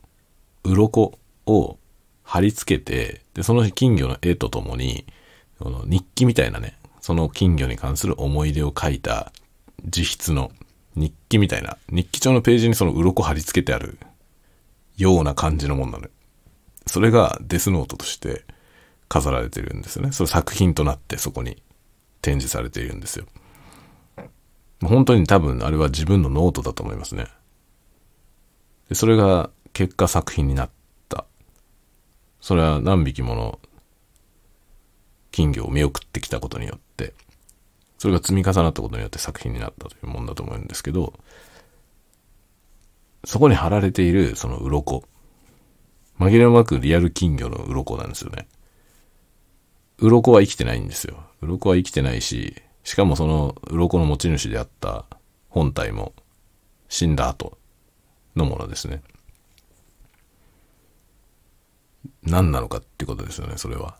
[0.63, 1.77] 鱗を
[2.23, 5.05] 貼り付けて、で、その金魚の絵とともに、
[5.59, 6.76] この日記みたいなね、
[7.07, 9.31] その金魚に関する思い出を書いた
[9.85, 10.51] 自筆の
[10.93, 13.97] 日記みたいな、日記帳のページにその鱗貼り付けてある
[14.97, 16.09] ような感じのもんなのよ。
[16.85, 18.43] それがデスノートとして
[19.07, 20.11] 飾られてるんですよね。
[20.11, 21.63] それ作品となってそこに
[22.21, 23.25] 展示されているんですよ。
[24.83, 27.27] 本当に多分あれは自分のノートだと思いますね。
[28.89, 30.69] でそれが結果作品になっ
[31.07, 31.23] た。
[32.41, 33.59] それは何匹もの
[35.37, 37.13] 金魚を見送ってきたことによって、
[37.99, 41.13] それが積み重なったことによって作品になったというもんだと思うんですけど、
[43.23, 45.03] そこに貼られているその鱗。
[46.19, 48.47] 紛れもなくリアル金魚の鱗なんですよね。
[49.99, 51.23] 鱗は生きてないんですよ。
[51.43, 55.05] 鱗は生きてないし、しかもその鱗の持ち主であった
[55.49, 56.13] 本体も
[56.89, 57.59] 死んだ後
[58.35, 59.03] のものですね。
[62.23, 63.99] 何なのかってことですよね、それは。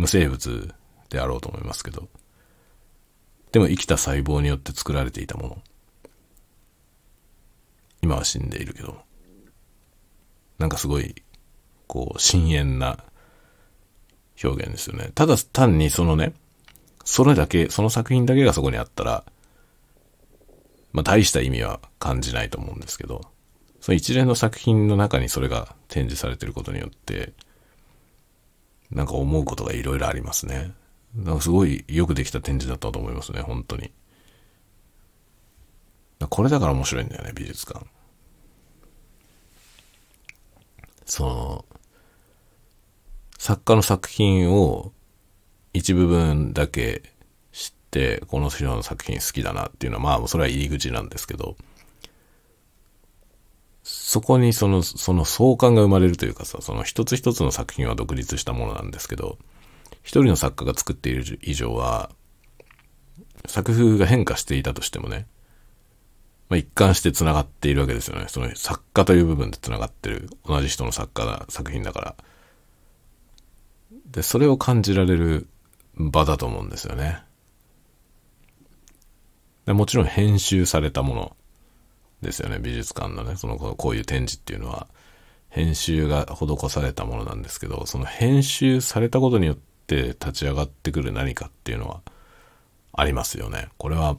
[0.00, 0.74] 無生物
[1.10, 2.08] であろうと思いますけど。
[3.52, 5.62] でも生きた細胞によって作られていたもの。
[8.00, 8.96] 今は死んでいるけど。
[10.58, 11.14] なんかすごい、
[11.86, 13.04] こう、深遠な
[14.42, 15.10] 表現ですよね。
[15.14, 16.32] ただ単にそのね、
[17.04, 19.24] それだけ、その作品だけがそこにあったら、
[20.92, 23.20] まあ大した意味は感じないと思うんですけど、
[23.82, 27.34] その一連の作品の中にそれが展示されてることによって、
[28.90, 30.72] なんか思うことがいろいろありますね。
[31.14, 33.92] なんかすごいよくできた展示だったと思いますね、本当に。
[36.28, 37.86] これだから面白いんだよね、美術館。
[41.06, 41.64] その、
[43.38, 44.92] 作家の作品を
[45.72, 47.02] 一部分だけ
[47.52, 51.56] 知って、この人の作品好きだなっていうのは、まあ、それは入り口なんですけど、
[54.10, 59.38] そこにその、その相関が生まれるというかさ、その一つ一つの作品は独立したものなんですけど、
[60.02, 62.10] 一人の作家が作っている以上は、
[63.46, 65.28] 作風が変化していたとしてもね、
[66.48, 68.24] まあ、一貫して繋がっているわけですよね。
[68.26, 70.28] その作家という部分で繋がってる。
[70.44, 72.16] 同じ人の作家な作品だから。
[74.10, 75.46] で、それを感じられる
[75.94, 77.22] 場だと思うんですよね。
[79.66, 81.36] でもちろん編集されたもの
[82.22, 82.58] ですよね。
[82.60, 84.86] 美術館のね、そのこういう展示っていうのは、
[85.48, 89.56] 編集が施されたものなんですけど、その編集されたことによっ
[89.86, 92.02] て立ち上がってくる何かっていうのは
[92.92, 93.68] ありますよね。
[93.76, 94.16] これは、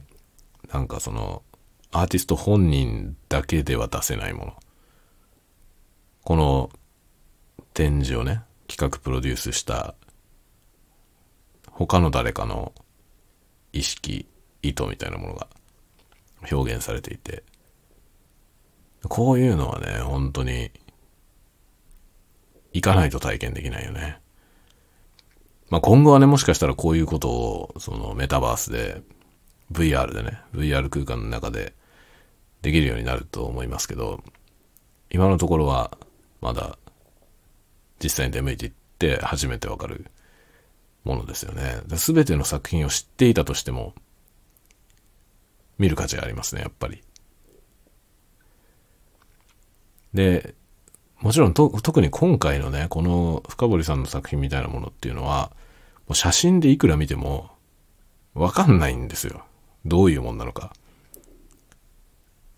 [0.72, 1.42] なんかその、
[1.90, 4.56] アーティスト本人だけでは出せないもの。
[6.24, 6.70] この
[7.74, 9.94] 展示をね、企画プロデュースした
[11.70, 12.72] 他の誰かの
[13.72, 14.26] 意識、
[14.62, 15.48] 意図みたいなものが
[16.50, 17.42] 表現されていて、
[19.08, 20.70] こういうのはね、本当に
[22.72, 24.20] 行かないと体験できないよね。
[25.70, 29.02] まあ、今後はね、もしかしたらこういうことを、そのメタバースで、
[29.72, 31.72] VR でね、VR 空間の中で
[32.60, 34.22] できるようになると思いますけど、
[35.10, 35.96] 今のところは
[36.40, 36.78] まだ
[38.02, 40.06] 実際に出向いていって初めてわかる
[41.04, 41.80] ものですよね。
[41.96, 43.94] すべての作品を知っていたとしても、
[45.78, 47.02] 見る価値がありますね、やっぱり。
[50.14, 50.54] で、
[51.20, 55.52] もちろんと、特に今回のね、この深堀さんの作品みたいなものっていうのは、
[56.06, 57.50] もう写真でいくら見ても、
[58.34, 59.44] わかんないんですよ。
[59.84, 60.72] どういうもんなのか。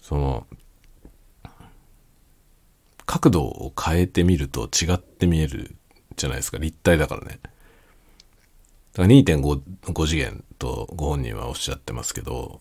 [0.00, 0.46] その、
[3.06, 5.76] 角度を変えてみると違って見える
[6.16, 6.58] じゃないですか。
[6.58, 7.40] 立体だからね。
[7.42, 7.52] だか
[9.02, 12.60] ら2.5次元とご本人はおっしゃってますけど、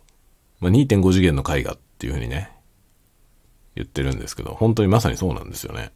[0.60, 2.52] まあ、2.5次元の絵画っていうふうにね、
[3.76, 5.92] 言ってるんですけど、本当にまさにそうなんですよね。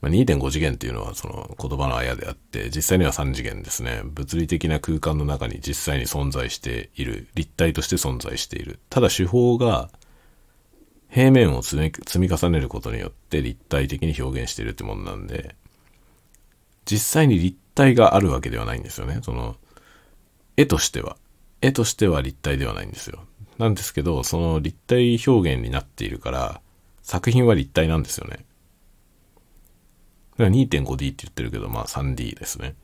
[0.00, 4.02] まあ、2.5次元っていうのはその言葉のあやであって、実際には3次元ですね。
[4.04, 8.78] 物理的な空間の中に実際に存在している、立体として存在している。
[8.90, 9.90] ただ手法が
[11.08, 15.56] 平面を積み積み重ねることによって立体的に表現しているってものなんで、
[16.84, 19.20] 実際に立体があるわけではないんですよね。
[19.22, 19.56] その、
[20.56, 21.16] 絵としては。
[21.62, 23.24] 絵としては立体ではないんですよ。
[23.58, 26.60] なんですけど、その立体表現になっているから、
[27.02, 28.44] 作品は立体なんですよね。
[30.38, 32.74] だから 2.5D って言ってるけど、まあ 3D ですね。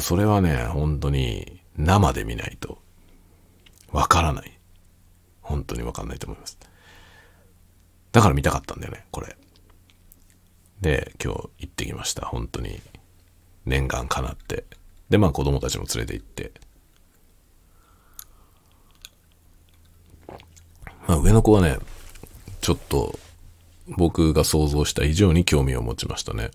[0.00, 2.78] それはね、本当に生で見ないと
[3.92, 4.58] わからない。
[5.40, 6.58] 本当にわかんないと思います。
[8.12, 9.36] だから見たかったんだよね、これ。
[10.80, 12.26] で、今日行ってきました。
[12.26, 12.80] 本当に
[13.66, 14.64] 念願かなって。
[15.08, 16.52] で、まあ子供たちも連れて行って。
[20.28, 21.78] まあ上の子はね、
[22.60, 23.18] ちょっと
[23.88, 26.50] 僕が想像した以上に興味を持ちましたね。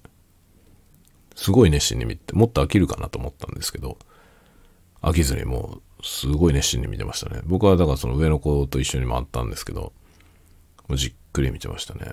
[1.36, 3.98] すごい熱心に見て、もっと飽きるかなと思ったんですけど、
[5.02, 7.42] 飽きずにもうすごい熱心に見てましたね。
[7.46, 9.94] 僕はだからその上の子と一緒に回ったんですけど、
[10.88, 12.12] もうじっくり見てましたね。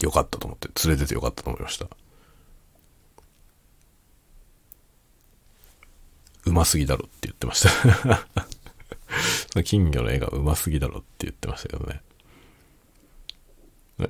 [0.00, 1.88] よかったと思って、連れててよかったと思いました。
[6.44, 8.26] うますぎだろって言ってました
[9.64, 12.02] 金魚の絵がうますぎだろって言ってましたけどね。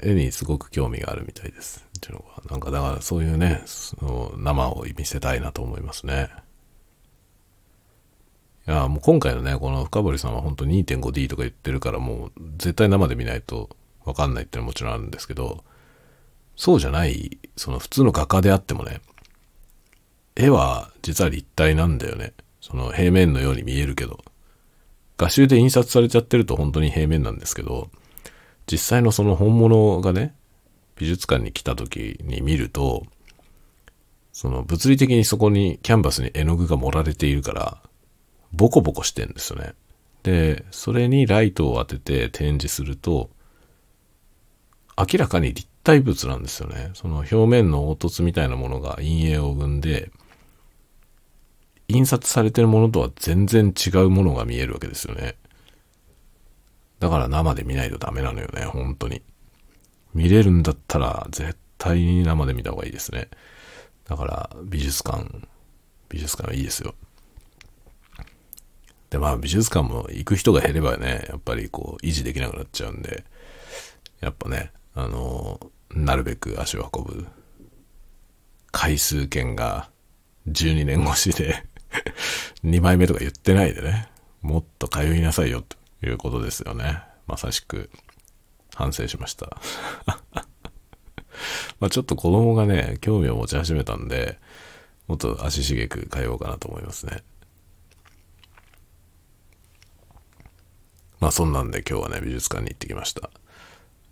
[0.02, 1.84] 絵にすごく興味があるみたいです。
[1.96, 2.42] っていうのは。
[2.50, 6.28] なんかだからそういうね、その生を見せたいなと思いますね。
[8.66, 13.70] いや、もう今回のね、この深堀さんは本当 2.5D とか言ってるからもう絶対生で見ないと
[14.04, 15.62] わかんないっていのはもちろんあるんですけど、
[16.56, 19.00] そうじゃない、その普通の画家であってもね、
[20.34, 22.32] 絵は実は立体なんだよね。
[22.60, 24.18] その平面のように見えるけど。
[25.18, 27.90] 画集で印刷されちゃってると本当に平面なんですけど、
[28.70, 30.34] 実際のその本物がね、
[30.96, 33.04] 美術館に来た時に見ると、
[34.32, 37.82] その物理的にそこにキャンバスに絵の具が盛られているから、
[38.52, 39.74] ボコボコしてんですよね。
[40.22, 43.30] で、それにライトを当てて展示すると、
[44.98, 46.90] 明らかに立体物なんですよね。
[46.94, 50.10] その表面の凹凸みたいなものが陰影を生んで、
[51.88, 55.36] 印刷されてるものとは全然違うものが見えるわけですよね。
[56.98, 59.22] だから生で見ないとダメなのよね、本当に。
[60.14, 63.28] 見れるんだったら絶対に生で見た方がいいですね。
[64.08, 65.26] だから美術館、
[66.08, 66.94] 美術館はいいですよ。
[69.10, 73.24] で、まあ美術館も行く人が減ればね、やっぱりこう維持できなくなっちゃうんで、
[74.20, 75.60] やっぱね、あの、
[75.90, 77.26] なるべく足を運ぶ
[78.72, 79.90] 回数券が
[80.48, 81.64] 12年越しで
[82.64, 84.08] 2枚目とか言ってないでね、
[84.42, 85.76] もっと通いなさいよと
[86.06, 87.02] いうことですよね。
[87.26, 87.90] まさしく、
[88.74, 89.56] 反省しました。
[91.80, 94.38] まあちょっと子供がね、興味を持ち始めたんで、
[95.06, 97.22] もっと足しげく通おうかなと思いますね。
[101.20, 103.30] まあそんなんで今日はね、美術館に行ってきました。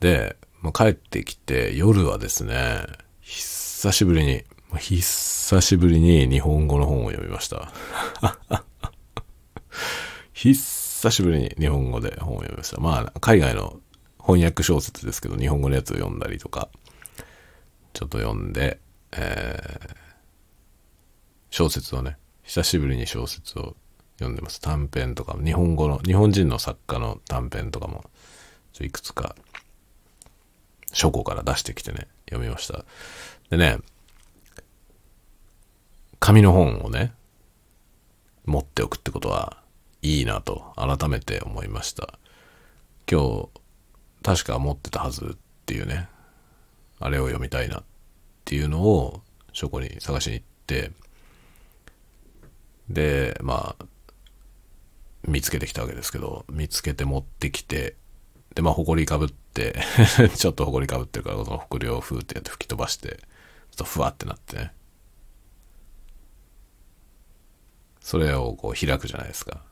[0.00, 2.86] で、まあ、帰ってきて夜はですね、
[3.20, 4.44] 久しぶりに
[4.78, 7.72] 久しぶりに日本語の本を読みました。
[10.32, 12.80] 久しぶりに日本語で本を読みました。
[12.80, 13.80] まあ、海外の
[14.20, 16.68] 翻訳小説ですけど、日本語のやつを読んだりとか、
[17.92, 18.80] ちょっと読んで、
[19.12, 19.96] えー、
[21.50, 23.76] 小説をね、久しぶりに小説を
[24.18, 24.60] 読んでます。
[24.60, 28.04] 短編とか日本語の、日本人の作家の短編とかも、
[28.80, 29.36] いくつか、
[30.92, 32.84] 書庫から出してきてね、読みました。
[33.50, 33.78] でね、
[36.24, 37.12] 紙の本をね、
[38.46, 39.58] 持っておくってことは
[40.00, 42.18] いいなと改めて思いました。
[43.06, 43.48] 今日、
[44.22, 46.08] 確か持ってたはずっていうね、
[46.98, 47.82] あれを読みたいなっ
[48.46, 49.20] ていうのを
[49.52, 50.92] 書庫に探しに行って、
[52.88, 53.84] で、まあ、
[55.28, 57.96] 見つけてきたわけですけど、見つけて持ってきて、
[58.54, 59.78] で、まあ、埃かぶって
[60.38, 64.72] ちょっと埃かぶってるから、その埃をふーってやって吹き飛ばして、ちょっとふわってなってね。
[68.04, 69.62] それをこう開くじゃないですか。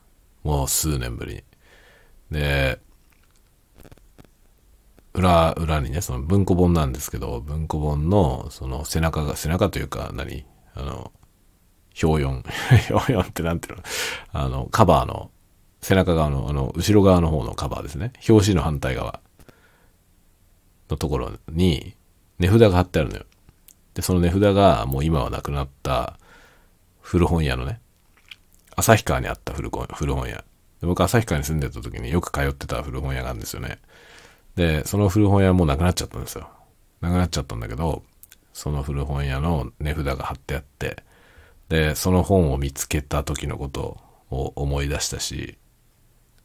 [0.43, 1.43] もう数年ぶりに。
[2.31, 2.81] で、
[5.13, 11.13] 裏、裏にね、その文庫本なんですけど、文庫本の、その背中が、背中というか何、あの、
[12.03, 12.29] 表4。
[12.97, 13.83] 表4ってなんていうの？
[14.33, 15.31] あの、カバーの、
[15.83, 18.15] 背中側の、あの、後ろ側の方のカバーですね。
[18.27, 19.21] 表紙の反対側
[20.89, 21.95] のところに、
[22.39, 23.27] 値札が貼ってあるのよ。
[23.93, 26.19] で、その値札がもう今はなくなった
[27.03, 27.83] 古本屋のね、
[28.77, 30.45] 旭川にあった古本古本屋。
[30.83, 33.79] 僕旭川に住んでた時によく通ってた古本屋があるんですよね。
[34.57, 36.49] で、その古本屋もうなくなっちゃったんですよ。
[37.01, 38.03] なくなっちゃったんだけど、
[38.53, 41.03] その古本屋の値札が貼ってあって、
[41.69, 43.99] で、その本を見つけた時のこと
[44.31, 45.57] を思い出したし、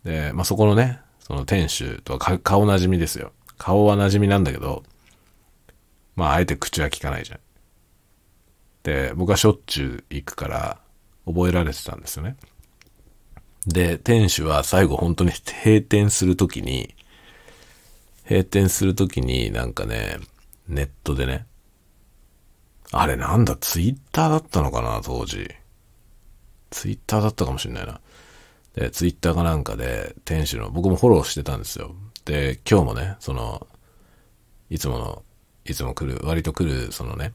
[0.03, 3.33] で、まあ、そこのね、その店主とは顔なじみですよ。
[3.57, 4.83] 顔はなじみなんだけど、
[6.15, 7.39] まあ、あえて口は聞かないじゃん。
[8.83, 10.79] で、僕はしょっちゅう行くから、
[11.27, 12.37] 覚えられてたんですよね。
[13.67, 16.95] で、店主は最後本当に閉店するときに、
[18.27, 20.19] 閉店するときになんかね、
[20.67, 21.45] ネットでね、
[22.91, 25.49] あれなんだ、ツイッターだったのかな、当時。
[26.69, 27.99] ツイッターだったかもしれないな。
[28.75, 31.93] で、ツイッターかなんかで、店主の、僕もフォローしてたんですよ。
[32.23, 33.67] で、今日もね、その、
[34.69, 35.23] いつもの、
[35.65, 37.33] いつも来る、割と来る、そのね、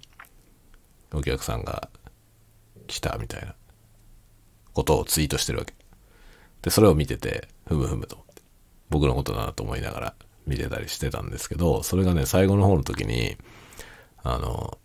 [1.12, 1.90] お客さんが
[2.86, 3.55] 来たみたいな
[4.74, 5.74] ことをツイートしてるわけ。
[6.62, 8.42] で、それを見てて、ふむふむと思って、
[8.90, 10.14] 僕のことだなと思いながら
[10.46, 13.36] 見てたりしてたんですけど、それがね、最後の方の時に、
[14.22, 14.78] あの、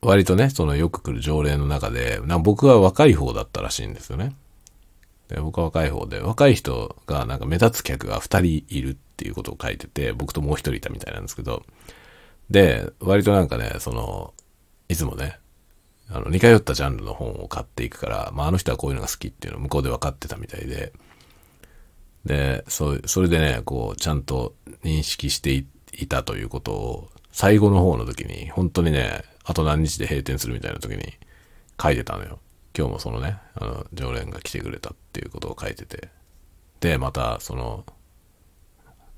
[0.00, 4.34] 割とね、そのよく来る常連の中で、な僕は若い方だったらしいんですよね。
[5.28, 11.64] で僕は若い方で、若い人がなんか目立つ客が2人いるっていうことを書いてて、僕ともう1人いたみたいなんですけど、
[12.50, 14.32] で、割となんかね、その、
[14.88, 15.38] いつもね、
[16.10, 20.92] あの、似通ったジャンルの本を買っていくから、まあ、あの人はこういうのが好きっていうのを向こうで分かってたみたいで、
[22.24, 24.54] で、そう、それでね、こう、ちゃんと
[24.84, 25.64] 認識してい
[26.08, 31.14] たということを、最後の方の時に、本当にね、あと何日で閉店するみたいな時に
[31.80, 32.38] 書いてたのよ。
[32.76, 36.08] 今日もそのね、あの、常連が来てくれたっていうことを書いてて。
[36.80, 37.84] で、また、その、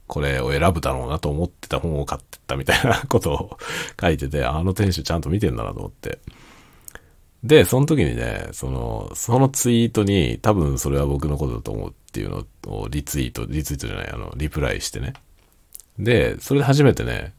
[0.06, 3.58] これを選ぶだろうなと思ってた本を買ってったみたいなことを
[4.00, 6.18] 書いてて、あの店主ちゃんと見てんだなと思って。
[7.42, 15.14] で、その時にね、その、そのツイートに多分それは僕のことだと思うっていうのをリツイート、リツイートじゃない、あの、リプライしてね。
[15.98, 17.34] で、それで初めてね、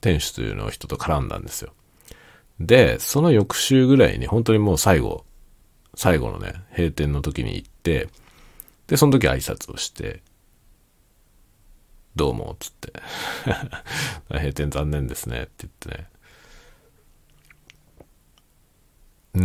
[0.00, 1.72] 店主というのを人と絡んだんですよ。
[2.60, 5.24] で、その翌週ぐらいに本当にもう最後、
[5.94, 8.08] 最後のね、閉店の時に行って、
[8.86, 10.22] で、その時挨拶をして、
[12.16, 12.92] どうも、つって。
[14.30, 16.08] 閉店残念ですね、って言ってね。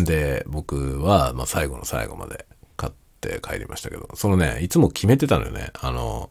[0.04, 5.72] で、僕は、まあ、最後の最後まで買って帰りましたけど、そのね、いつも決めてたのよね。
[5.80, 6.30] あの、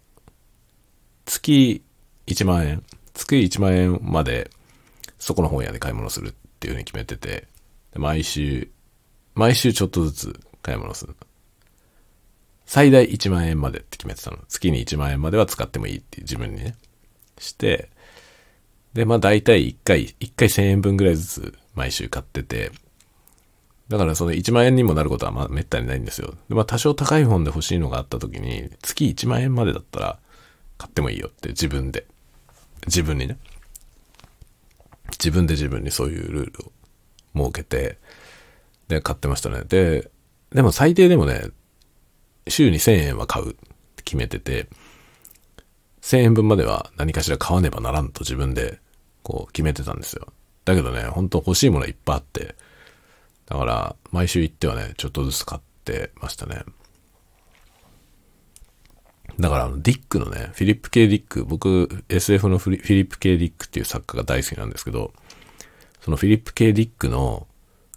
[1.24, 1.82] 月
[2.26, 2.82] 1万円、
[3.14, 4.50] 月1万円まで、
[5.18, 7.46] そこの本屋で買い物するっていう風に決めてて、
[7.94, 8.68] 毎週、
[9.34, 11.16] 毎週ちょっとずつ買い物する。
[12.66, 14.38] 最大1万円までって決めてたの。
[14.48, 16.74] 月に1万円までは使ってもいいって自分にね、
[17.38, 17.90] して、
[18.94, 22.70] で、まあ大体1回、1回1000円分ぐらいずつ毎週買ってて、
[23.88, 26.34] だからその1万円にもなることはまあめったにないんですよ。
[26.48, 30.18] で、まあ多少高い本で欲しいのがあった時に、月1万円までだったら
[30.78, 32.06] 買ってもいいよって自分で。
[32.86, 33.38] 自分にね。
[35.12, 36.72] 自分で自分にそういうルールを
[37.50, 37.98] 設けて、
[38.88, 39.62] で、買ってましたね。
[39.64, 40.10] で、
[40.52, 41.50] でも最低でもね、
[42.48, 43.54] 週に1000円は買うっ
[43.96, 44.68] て決めてて、
[46.02, 48.78] 1000円分までは何かしら買わねばならんと自分で
[49.22, 50.32] こう決めてたんですよ。
[50.64, 52.54] だけどね、本当欲しいものいっぱいあって、
[53.46, 56.62] だから毎週行ってはね、ちょっとずつ買ってましたね。
[59.38, 65.12] だからあの、ディックのね、フィリップ・ケイ・ディック、僕、SF のフィリップ・ケイ・ディックっていう作家が大好きなんですけど、
[66.00, 67.46] そのフィリップ・ケイ・ディックの、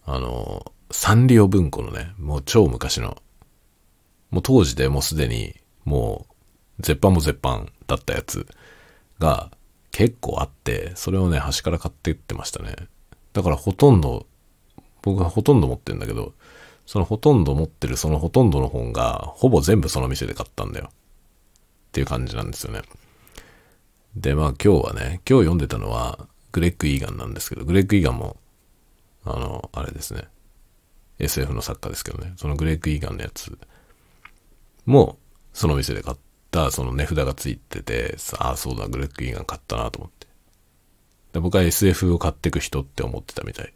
[0.05, 3.17] あの、サンリオ文庫のね、もう超昔の、
[4.31, 6.25] もう当時でもうすでに、も
[6.79, 8.47] う、絶版も絶版だったやつ
[9.19, 9.51] が
[9.91, 12.75] 結構あって、それをね、端から買ってってましたね。
[13.33, 14.25] だからほとんど、
[15.07, 16.33] 僕はほとんど持ってるんだけど、
[16.85, 20.89] そのほとんど持ってるそのほとんどの本が、ほぼ全部その店で買ったんだよ。
[20.89, 22.81] っていう感じなんですよね。
[24.15, 28.37] で、まあ今日はね、今日読んでたのはグレッグ・イーガンなんですけど、グレッグ・イーガンも、
[29.23, 30.27] あの、あれですね、
[31.19, 33.57] SF の作家ですけどね、そのグレッグ・イーガンのやつ
[34.85, 35.17] も、
[35.53, 36.17] その店で買っ
[36.51, 40.27] た、その値札がついてて、ああ、そうだ、グレッグ・イーガン買ったなと思って。
[41.33, 43.73] で僕は SF を買ってく人って思ってたみたい。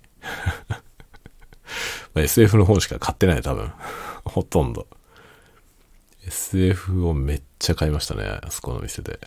[2.14, 3.72] ま SF の本しか買ってない多分。
[4.26, 4.88] ほとんど。
[6.28, 8.24] SF をめっちゃ買いましたね。
[8.44, 9.20] あそこの店で。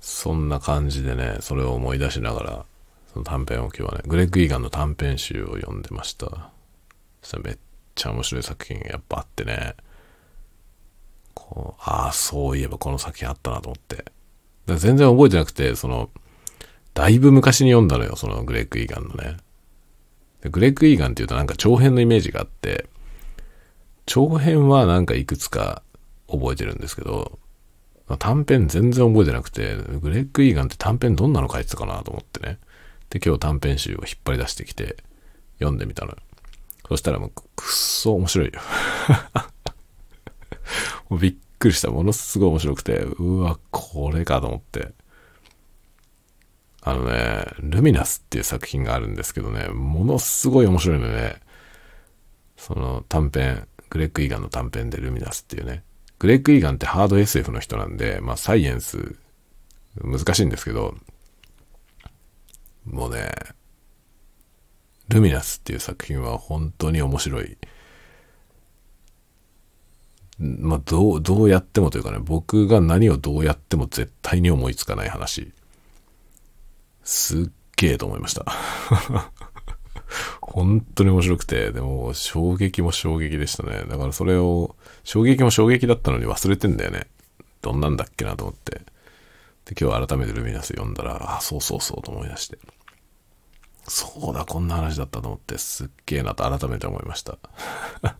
[0.00, 2.66] そんな感じでね、それを思い出しながら、
[3.12, 6.50] その短編を今日はね、グレッグ・イーガンの短編集を読んでました。
[7.22, 7.58] それめっ
[7.94, 9.76] ちゃ面白い作品がやっぱあってね、
[11.34, 14.04] こう、ああ、そういえばこの作品あったなと思って。
[14.66, 16.10] 全然覚えてなくて、その、
[16.94, 19.36] だいぶ昔に読んだのよ、そのグレッグ・イーガンのね。
[20.50, 22.86] グレッグ・イーガンっていうとなんか長編のイメージがあって、
[24.06, 25.82] 長編はなんかいくつか
[26.28, 27.38] 覚えてるんですけど、
[28.18, 32.58] 短編全然覚えてなくて、グレッグ・イーガンって短編どんなの書いてたかなと思ってね。
[33.10, 34.96] で、今日短編集を引っ張り出してきて
[35.58, 36.18] 読んでみたのよ。
[36.88, 38.60] そしたらもうくっそ面白いよ
[41.08, 41.90] もうびっくりした。
[41.90, 44.92] ものすごい面白くて、うわ、これかと思って。
[46.84, 51.36] あのね、ルミナスっていう作品があるんですけどね、ものすごい面白いのね。
[52.56, 55.84] その短編、グレッグ・イーガンの短編でルミナスっていうね。
[56.18, 59.16] グレッグ・イーガンってハード SF の人なんで、まあサイエンス
[60.02, 60.96] 難しいんですけど、
[62.84, 63.30] もうね、
[65.08, 67.58] ルミナスっていう作品は本当に面白い。
[70.38, 75.52] まあどう、どうやってもというかね、僕が何をどうやっても絶対に思いつかない話。
[77.04, 78.46] すっげえと思いました。
[80.40, 83.84] 本当に面白くて、でも衝撃も衝撃でしたね。
[83.88, 87.08] だからそれを、衝撃も衝撃だったのに忘れてんだよね。
[87.62, 88.82] どんなんだっけなと思って。
[89.64, 92.58] で、今日改めてルミナス読んだら、あ、そうそうそうと思い出して。
[93.88, 97.38] そうだ、こんな話だったと思って、すっげえなと改めて思いました。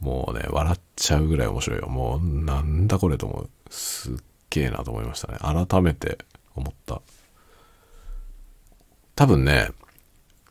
[0.00, 1.88] もうね、笑っちゃうぐらい面白いよ。
[1.88, 3.50] もう、なんだこれと思う。
[3.70, 4.16] すっ
[4.50, 5.38] げえなと思いましたね。
[5.66, 6.18] 改めて
[6.54, 7.02] 思った。
[9.16, 9.70] 多分ね、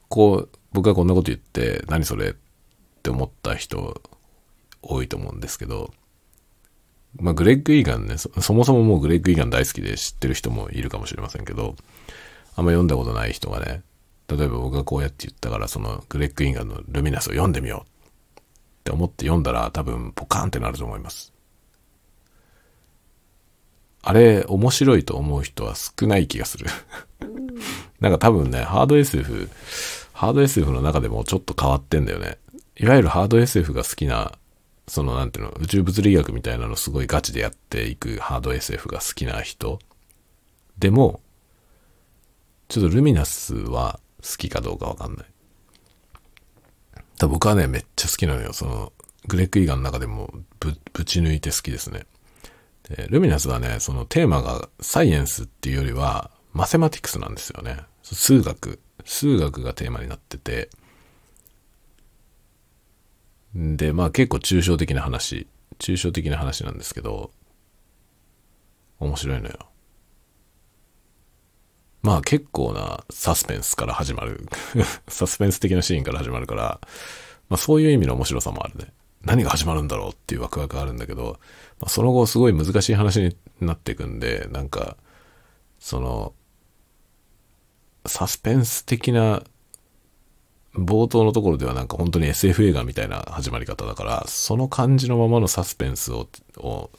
[0.09, 2.29] こう、僕がこんなこと言って、何それ？
[2.29, 2.33] っ
[3.03, 4.01] て思った人
[4.81, 5.93] 多いと思うんですけど、
[7.19, 11.75] まあ、グレッグ・イーガンねそ、そもそももうグレッグ・イーガン大好きで知ってる人もいるかもしれませんけど、
[12.55, 13.83] あんま読んだことない人がね、
[14.29, 18.43] 例えば僕がこうやって言ったから、そのグレッグ・イーガンのルミナスを読んでみようっ
[18.85, 21.32] て思って読んだら多分ポカーンってなると思います。
[24.03, 26.67] あれ面白いと思う人は少ない気がする
[28.01, 29.49] なんか多分ね、ハード SF
[30.11, 32.37] ハード SF の中でもちょっと変わってんだよね。
[32.77, 34.33] いわゆるハード SF が好きな、
[34.87, 39.79] そのなんていうの、宇宙物理学みたいなのすごいガチでやっていくハード SF が好きな人。
[40.77, 41.21] でも、
[42.67, 45.25] ちょっとルミナスは好きかどうかわかんない。
[47.19, 48.51] だ僕はね、めっちゃ好きなのよ。
[48.53, 48.91] その、
[49.27, 52.05] グレッグ・イーガンの中でもぶ、ぶち抜いて好きですね。
[52.89, 57.79] で、ルミナスはね、そのテーマがサイエンスっていうよりは、マセマティクスなんですよね。
[58.03, 58.79] 数学。
[59.05, 60.69] 数学がテーマになってて、
[63.55, 65.47] で、まあ結構抽象的な話、
[65.79, 67.31] 抽象的な話なんですけど、
[68.99, 69.57] 面白いのよ。
[72.01, 74.47] まあ結構なサスペンスから始まる
[75.07, 76.81] サスペンス的なシーンから始まるから、
[77.49, 78.93] まあそういう意味の面白さもあるね。
[79.21, 81.39] 何が始まるんだろうっていうワクワクがあるんだけど、
[81.83, 84.95] まあ、その後すごい難しい話になっていくんで、なんか、
[85.79, 86.33] その、
[88.05, 89.43] サスペンス的な
[90.75, 96.89] 冒頭のところではなんか本当に SF 映画みたいな始まり方だから、その感じのままのサスペンスを、を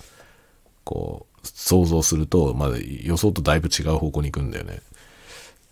[0.85, 4.81] こう、想像すると、まあ予想とだいぶ違う方向に行くんだよね。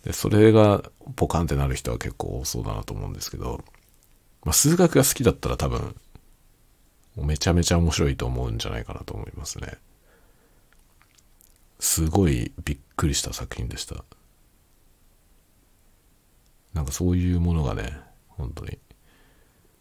[0.05, 0.81] で、それが
[1.15, 3.63] ポカンってなる人は結構多そうだなと思うんですけど、
[4.43, 5.95] まあ数学が好きだったら多分、
[7.15, 9.77] めちゃめちゃ面白いと思うんじゃないかなと思いますね。
[11.79, 14.03] すごいびっくりした作品でした。
[16.73, 17.99] なんかそういうものがね、
[18.29, 18.79] 本当に、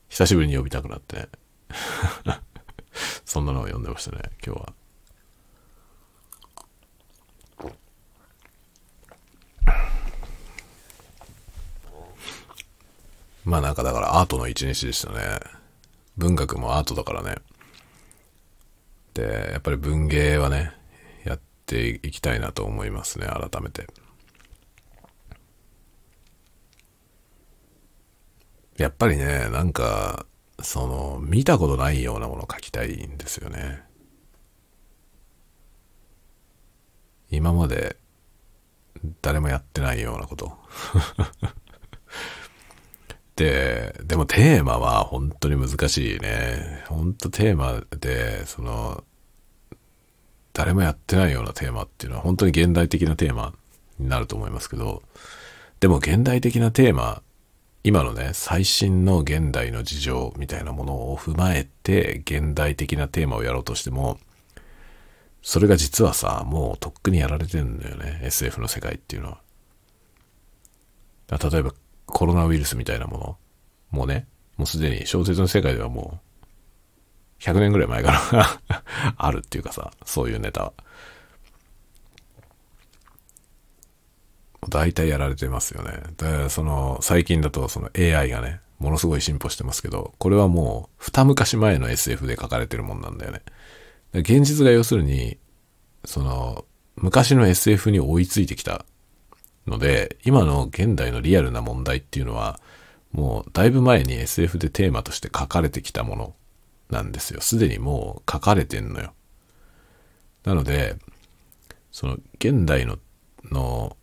[0.08, 1.28] 久しぶりに呼びたくなって、
[3.24, 4.74] そんなのを読んでましたね、今日は。
[13.44, 15.61] まあなんかだからアートの一日でしたね。
[16.16, 17.36] 文学もアートだからね。
[19.14, 20.72] で、やっぱり文芸はね、
[21.24, 23.86] やっていきたいなと思いますね、改めて。
[28.76, 30.26] やっぱりね、なんか、
[30.62, 33.82] その、見たことないようなものを書きたいんですよね。
[37.30, 37.96] 今まで
[39.22, 40.58] 誰もやってないようなこと
[43.36, 46.84] で、でもテーマは本当に難しいね。
[46.88, 49.04] 本当テーマで、その、
[50.52, 53.54] 誰もやってないようなテーマっていうのは本当に現代的なテーマ
[53.98, 55.02] になると思いますけど、
[55.80, 57.22] でも現代的なテーマ、
[57.84, 64.18] 今のね、最新の現代の事情みたいなものを踏まえて、現代的なテーマをやろうとしても、
[65.42, 68.20] それが実はさ、もうとっくにやられてるんだよね。
[68.22, 69.38] SF の世界っていうのは。
[71.38, 71.72] 例えば
[72.12, 73.36] コロナウイルスみたいなもの。
[73.90, 76.20] もうね、もうすでに小説の世界ではも
[77.40, 78.60] う、100年ぐらい前から
[79.16, 80.72] あるっていうかさ、そういうネタは。
[84.68, 86.00] 大体やられてますよね。
[86.16, 93.42] で、その、最近だとその AI がね、ものすごい進歩してますけど、これはもう、二昔前の SF で書かれてるもんなんだよね。
[94.12, 95.38] 現実が要するに、
[96.04, 96.64] その、
[96.96, 98.84] 昔の SF に追いついてきた
[99.66, 102.60] ので、今の現代のリアルな問題っていうのは、
[103.12, 106.34] もうだいぶ前に SF でテーマとして書かれてきたもの
[106.90, 107.40] なんですよ。
[107.40, 109.12] すでにもう書かれてんのよ。
[110.44, 110.96] なので、
[111.90, 112.98] その現代の
[113.50, 113.96] の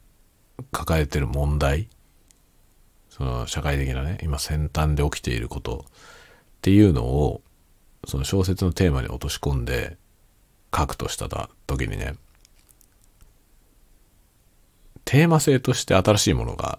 [0.72, 1.88] 抱えてる問題、
[3.10, 5.92] その社会的なね、今先端で起きていることっ
[6.62, 7.42] ていうのを、
[8.08, 9.98] その小説のテーマに落とし込んで
[10.76, 11.28] 書くとした
[11.68, 12.16] 時にね、
[15.10, 16.78] テーマ性として新しいものが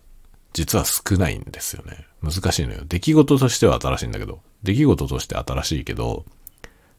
[0.52, 2.06] 実は少ないんですよね。
[2.22, 2.82] 難しいのよ。
[2.86, 6.24] 出来事としては新しいんだけど、出来事として新しいけど、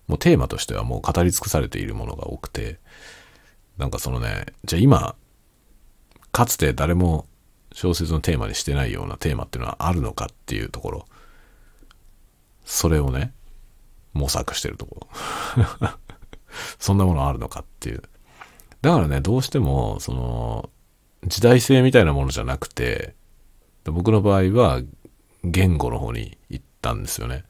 [0.07, 2.79] もうテーマとしてはもう語り尽くされているものが多くて、
[3.77, 5.15] なんかそのね、じゃあ今、
[6.33, 7.25] かつて誰も
[7.71, 11.05] 小説のテーマにしてないようなテーマっていうのはあるのかっていうところ、
[12.65, 13.31] それをね、
[14.11, 15.07] 模索してるとこ
[15.55, 15.65] ろ。
[16.77, 18.03] そんなものあるのかっていう。
[18.81, 20.69] だからね、どうしても、その、
[21.25, 23.15] 時代性みたいなものじゃなくて、
[23.85, 24.81] 僕の場合は
[25.43, 27.43] 言語の方に行ったんですよね。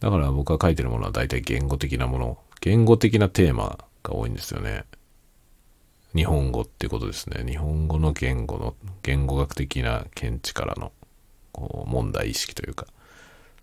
[0.00, 4.84] だから僕が書いてるものは大体言語的なもの、言語的なテーマが多いんですよね。
[6.14, 7.44] 日本語っていうことですね。
[7.44, 10.92] 日本語の言語の、言語学的な見地からの
[11.52, 12.86] こう問題意識というか、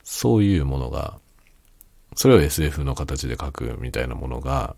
[0.04, 1.20] そういうものが、
[2.16, 4.76] それを SF の形で書くみたいなものが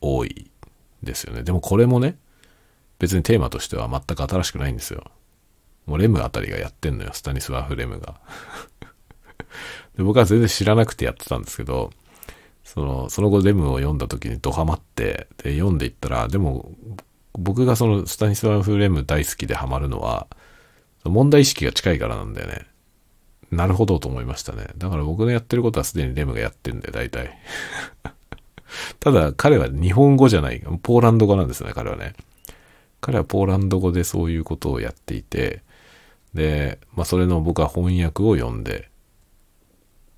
[0.00, 0.50] 多い
[1.02, 1.42] ですよね。
[1.42, 2.16] でもこれもね、
[2.98, 5.04] 別にテーマとしては全く新しくないんですよ。
[5.86, 8.20] もうレムあたりがやってんのよ、スタニスワフ・レムが。
[9.96, 11.90] で僕は全然知らなくてやってたんですけど、
[12.64, 16.70] その、その後レムを読んだ時にドハマって、で、読んでいったら、でも、
[17.32, 20.26] 僕がそのスタニスワフ・レム大好きでハマるのは、
[21.04, 22.66] 問題意識が近いからなんだよね。
[23.50, 24.66] なるほどと思いましたね。
[24.76, 27.38] だから僕のやってることはすでにレムがやってんだよ、大体。
[29.00, 32.14] ただ、彼は日本語じゃない、ポーランド語なんですね、彼はね。
[33.00, 35.62] 彼はポーランド語でそういうことをやっていて、
[36.34, 38.90] で、まあ、それの僕は翻訳を読んで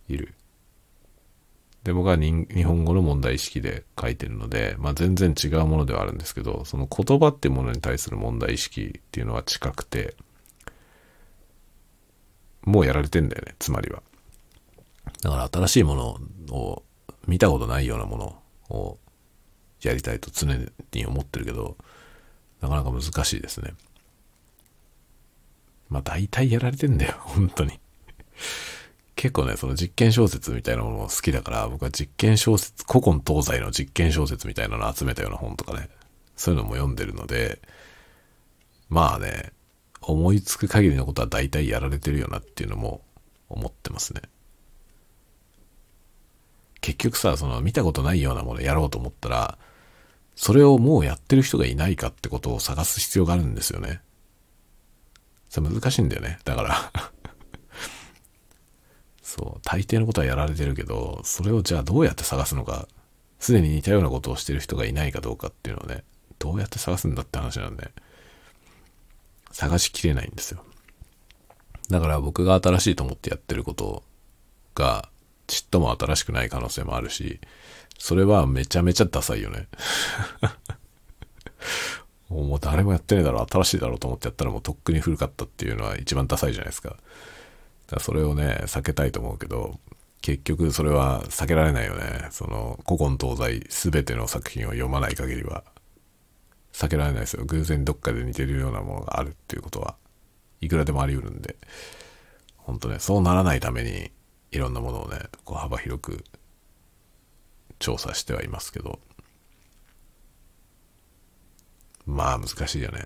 [0.08, 0.34] いる。
[1.84, 10.14] で、僕は日本語の問題意識で書いてるので、まあ、全然違うものではあるんですけど、その言葉っていうものに対する問題意識っていうのは近くて、
[12.62, 14.02] もうやられてんだよね、つまりは。
[15.22, 16.82] だから新しいものを、
[17.26, 18.98] 見たことないようなものを
[19.82, 20.52] やりたいと常
[20.92, 21.76] に思ってるけど、
[22.60, 23.74] なかなか難しいですね。
[25.88, 27.78] まあ大体やられてんだよ、 本当に。
[29.16, 35.90] 結構ね、その実験小説みたいなものも好きだから、僕は実験小説、古今東西の実験小説みたいなのを集めたような本とかね、
[36.36, 37.60] そういうのも読んでるので、
[38.88, 39.52] まあね、
[40.00, 43.02] 思いつく限りのことは大体やられてるよなっていうのも
[43.50, 44.22] 思ってますね。
[46.80, 49.58] 結局さ、その見たことないようなものやろうと思ったら、
[50.40, 54.00] それをもうやってる人がいないかってことを探す必要があるんですよね。
[55.50, 56.38] それ難しいんだよね。
[56.46, 56.92] だから
[59.22, 62.88] そう、大抵のことはやられてるけど、それをじゃあどうやって探すのか、
[63.38, 66.04] すでに似たようなことをしてる人がいないかどうかっていうのをね、
[66.38, 67.90] どうやって探すんだって話なんで、
[69.52, 70.64] 探しきれないんですよ。
[71.90, 74.04] だから僕が新しいと思ってやってること
[74.74, 75.10] が、
[75.48, 77.40] ちっとも新しくない可能性もあるし、
[78.00, 79.68] それはめちゃめちゃダサいよね。
[82.30, 86.88] もう誰もやってねえだろ、新しいだろうと思ってやったらもうとっくに古かったっていうのは一番ダサいじゃないですか。
[86.88, 87.00] だか
[87.96, 89.78] らそれをね、避けたいと思うけど、
[90.22, 92.28] 結局それは避けられないよね。
[92.30, 95.62] その古今東西全ての作品を読まない限りは
[96.72, 97.44] 避けられないですよ。
[97.44, 99.96] 偶然どっかで似てるようなものがあるっていうことは
[100.62, 101.56] いくらでもあり得るんで、
[102.56, 104.10] 本当ね、そうならないために
[104.52, 106.24] いろんなものをね、こう幅広く
[107.80, 109.00] 調査してはいますけど、
[112.06, 113.00] まあ難しいよね。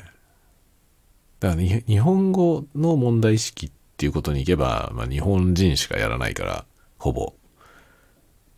[1.41, 6.66] だから日本語の問題意識っていうことにいけば、まあ日本人しかやらないから、
[6.99, 7.35] ほぼ。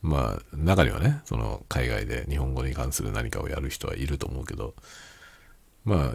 [0.02, 4.74] まあ中にはね、その海外で日本語に関する何かをやる人はいると思うけど、
[5.84, 6.14] ま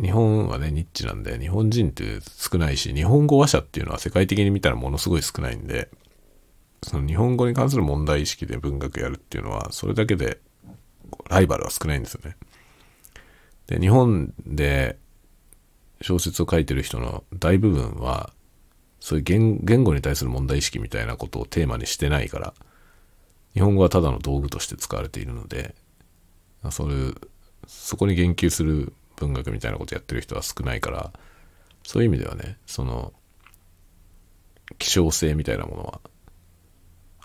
[0.00, 5.90] 日本はね、ニッチなんで、日本人って少ないし、日本語話者っていうのは世界的に見たらものすごい少ないんで、
[6.82, 10.40] その日本語に関する問題意識で文学やるっていうのは、それだけで
[11.28, 12.36] ライバルは少ないんですよね。
[13.66, 14.98] で、日本で
[16.00, 18.32] 小説を書いてる人の大部分は、
[19.00, 22.54] そういう言言語に対する問題意識みたいなことをテーマにしてないから、
[23.54, 25.74] 日本語はただの道具として使われているので、
[26.70, 27.14] そういう、
[27.66, 31.12] そこに言及する文学みたいなことやってる人は少ないから、
[31.84, 33.12] そういう意味ではね、その、
[34.78, 36.00] 希少性みたいなものは、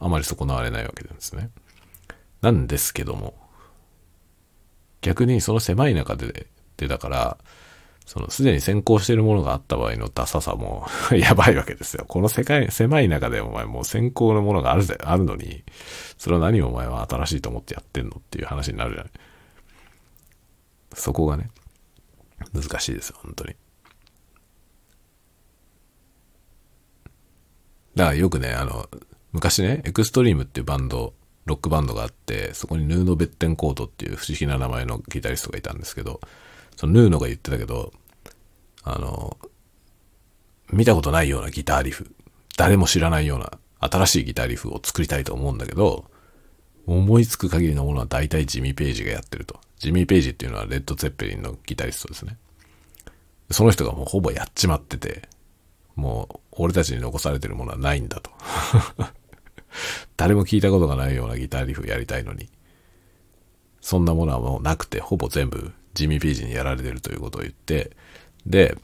[0.04, 1.50] あまり損なわれないわけなんですね。
[2.42, 3.36] なんですけども、
[5.02, 7.38] 逆にその狭い中で、でだから、
[8.06, 10.86] そのすでに先行しているものがあった場合のダサさも
[11.16, 12.04] やばいわけですよ。
[12.06, 15.64] この世界、狭い中でお前もう先行のものがあるぜ、あるのに、
[16.18, 19.12] それは何をお前は新しいと思ってやってんのっていう話になるじゃない。
[20.96, 21.50] そこがね、
[22.54, 23.56] 難しいですよ、本当に。
[27.96, 28.90] だからよくね、あの、
[29.34, 31.14] 昔ね、エクストリームっていうバンド、
[31.46, 36.22] ロックバンドがあって、そこにヌーノ・ベッテンコートっていう不思議な名前のギタリストがいたんですけど、
[36.76, 37.92] そのヌーノが言ってたけど、
[38.84, 39.38] あの、
[40.72, 42.14] 見たことないようなギターリフ、
[42.58, 46.06] 誰も知らないような新しいギターリフを作りたいと思うんだけど、
[46.86, 49.60] 思いつく限りのものは大体ジミー・ペイジがやってると。
[49.80, 52.38] ジミー・ペイジっていうのはレッド・ツェッペリンのギタリストですね。
[53.52, 55.28] その人がもうほぼやっちまってて、
[55.96, 58.32] もう俺たちに残されてるものはないんだと。
[60.18, 62.50] 誰も聞いたことがないようなギターリフやりたいのに、
[63.82, 67.92] そんなものはもうなくて、ほぼ全部ジミー・ピージにやられてるということを言って、
[68.46, 68.78] で、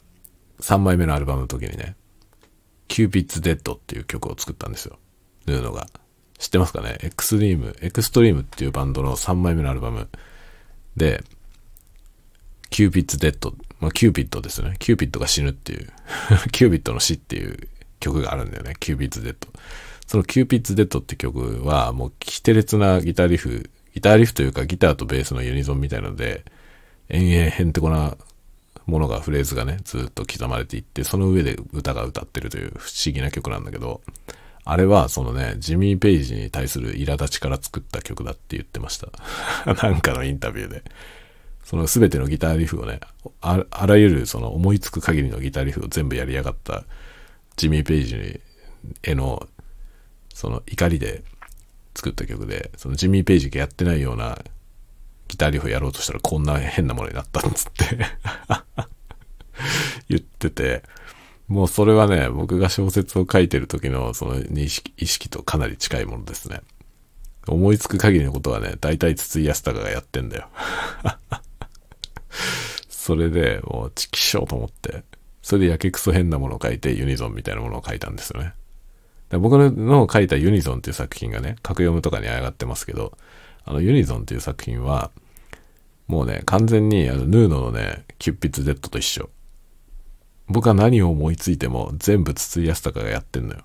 [0.60, 1.96] 3枚目のアルバムの時にね、
[2.88, 4.98] Cupid's Dead っていう曲を作ったんですよ。
[5.46, 5.86] ヌーノが。
[6.38, 6.98] 知ってますかね？
[7.02, 10.08] エクストリーム、エクストリームっていうバンドの3枚目のアルバム
[10.96, 11.22] で、
[12.70, 14.76] Cupid's Dead、まあ、キューピッドですね。
[14.78, 15.92] キューピッドが死ぬっていう
[16.52, 17.68] キューピッドの死っていう
[18.00, 18.74] 曲があるんだよね。
[18.80, 19.48] Cupid's Dead。
[20.10, 26.44] その Cupid's Dead って曲はもうキテレツなギターリフ、ギターリフというかギターとベースのユニゾンみたいなので、
[27.10, 28.16] 延々へんてこな
[28.86, 34.00] ものが、フレーズがね、ずっと刻まれていって、その上で歌が歌ってるという不思議な曲なんだけど、
[34.64, 39.12] あれはそのね、ジミー・ペイジに対する苛立ちから作った曲だって言ってました。
[39.80, 40.82] なんかのインタビューで。
[41.62, 42.98] その全てのギターリフをね、
[43.40, 46.82] あらゆるその思いつく限りのギターリフを全部やりやがった
[47.54, 48.40] ジミー・ペイジ
[49.04, 49.46] への
[50.40, 51.22] その怒りで
[51.94, 54.38] 作った曲で、そのジミー・ペイジがやってないような
[55.28, 57.98] ギターリフをやろうとしたらこんな変なものになったんつって
[60.08, 60.82] 言ってて、
[61.46, 66.62] もうそれはね、僕が小説を書いてる時のその認識、意識とかなり近いものですね。
[67.46, 70.48] 思いつく限りのことはね、大体筒井康隆がやってんだよ。
[72.88, 75.04] それで、もう、チキしようと思って、
[75.42, 78.54] それでやけくそ変なものを書いて、ユニゾンみたいなものを書いたんですよね。
[79.38, 83.16] 僕の書いたユニゾンっていう作品がね、格読むとかに上がってますけど、
[83.64, 85.10] あのユニゾンっていう作品は、
[86.08, 89.30] もうね、完全にあのヌーノのね、キュッピッツ Z と一緒。
[90.48, 93.60] 僕は何を思いついても全部筒井康隆がやってんのよ。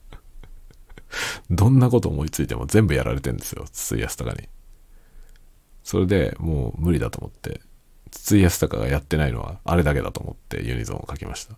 [1.50, 4.48] どんなこと思いついても全部やられてんですよ、筒井康隆に。
[5.82, 7.62] それでもう無理だと思って、
[8.10, 11.56] 筒井康隆がやってないのはあれだけだと思ってユニゾンを書きました。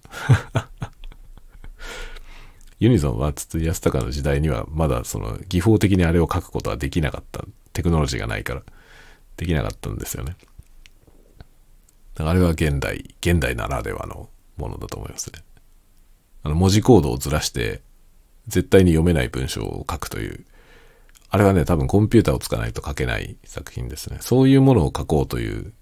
[2.83, 7.45] ユニゾンは筒井康隆の時代にはまだその技法的にあれを書くことはできなかった。
[7.73, 8.63] テクノロジーがないから。
[9.37, 10.35] できなかったんですよね。
[12.15, 15.45] だからあれは現代、現代ならではのものだと思いますね。
[16.43, 17.83] あの文字コードをずらして
[18.49, 20.45] 絶対に読めない文章を書くという、
[21.31, 24.19] あれはね、多分コンピューターを使わないと書けない作品ですね。
[24.21, 25.73] そういうものを書こうという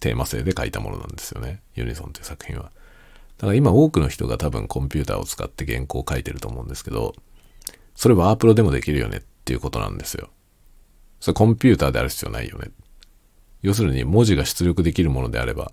[0.00, 1.60] テーマ性で書いたものなんですよね。
[1.76, 2.72] ユニゾンという作品は。
[3.40, 7.14] だから今多くの人が多分コンピューターを使って原稿を書いてると思うんですけど、
[7.94, 10.28] それワープロでもできるよねっていうことなんですよ。
[11.20, 12.70] それコンピューターである必要ないよね。
[13.62, 15.72] 要するに文字が出力できるものであれば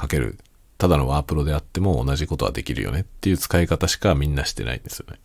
[0.00, 0.40] 書ける。
[0.76, 5.20] ただのワープロであっても同じことはできるよねっていう使い方しかみんなしてないんですよね。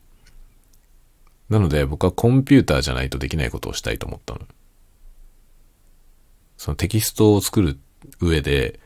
[1.50, 4.42] なので僕はコンピューターじゃないとできないことをしたいと思ったの。
[6.58, 7.80] そのテキストを作る
[8.22, 8.80] 上で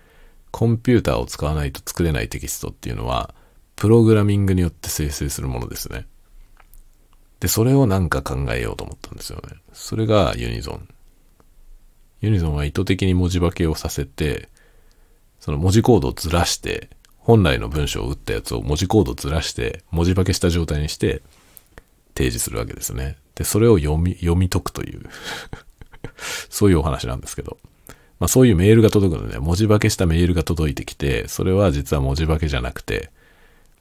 [0.52, 3.34] コンピューターを使わないと作れないテキストっていうのは
[3.76, 6.08] プログラミングによって生成するものですね。
[7.39, 9.58] で、それをなんか考えようと思ったんですよね。
[9.72, 10.88] それがユニゾン。
[12.22, 14.50] ユニゾンは意図的に文字化けをさせて、
[15.39, 16.89] その文字コードをずらして、
[17.20, 21.22] 本来の文章を打ったやつを文字コードずらして、文字化けした状態にして
[22.16, 23.18] 提示するわけですね。
[23.36, 25.04] で、それを読み、読み解くという
[26.50, 27.60] そういうお話なんですけど。
[28.20, 33.11] まあそういうメールが届くので、文字化けしたメールが届いてきて、それは実は文字化けじゃなくて、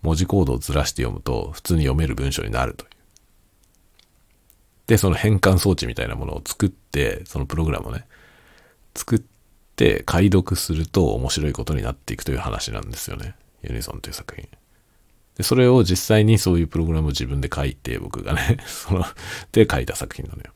[0.02, 2.90] 文字コードをずらして読むと普通に読める文章になるという。
[4.86, 8.04] で、その変換装置みたいなものを作って、そのプログラムをね、
[8.94, 9.22] 作っ
[9.74, 13.34] て解読すると面白いことになっていくという話なんですよね。
[13.62, 14.48] ユニソンという作品。
[15.36, 19.04] で、それを実際にそういうプログラムを自分で書いて、僕がね、 その、
[19.52, 20.52] で書いた作品なのよ。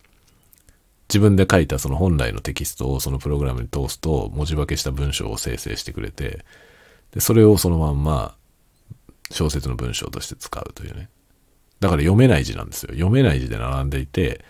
[1.11, 6.45] 自分で書いたその本来のテキストをそのプログラムに通すと文字化けした文章を生成してくれて、
[7.11, 8.37] で、それをそのまんま
[9.33, 11.09] 小説の文章として使うというね。
[11.81, 12.93] だから読めない字なんですよ。
[12.93, 14.45] 読めない字で並んでいて、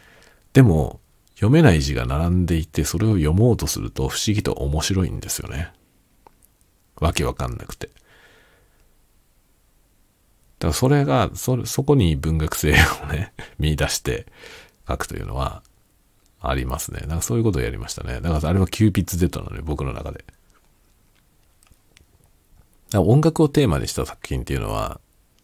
[0.52, 1.00] でも、
[1.34, 5.72] 読めない字が並んでいて、それを読もうとすると不思議と面白いんですよね。
[6.96, 7.86] わけわかんなくて。
[7.86, 7.98] だか
[10.68, 12.74] らそれが、そ、そこに文学性を
[13.06, 14.26] ね、 見出して
[14.86, 15.62] 書くというのは
[16.40, 17.00] ありますね。
[17.06, 18.20] だかそういうことをやりましたね。
[18.20, 20.24] だからあれはキューピッツ Z なのよ、僕の中で。
[22.94, 25.00] 音楽をテーマにした作品っていうのは、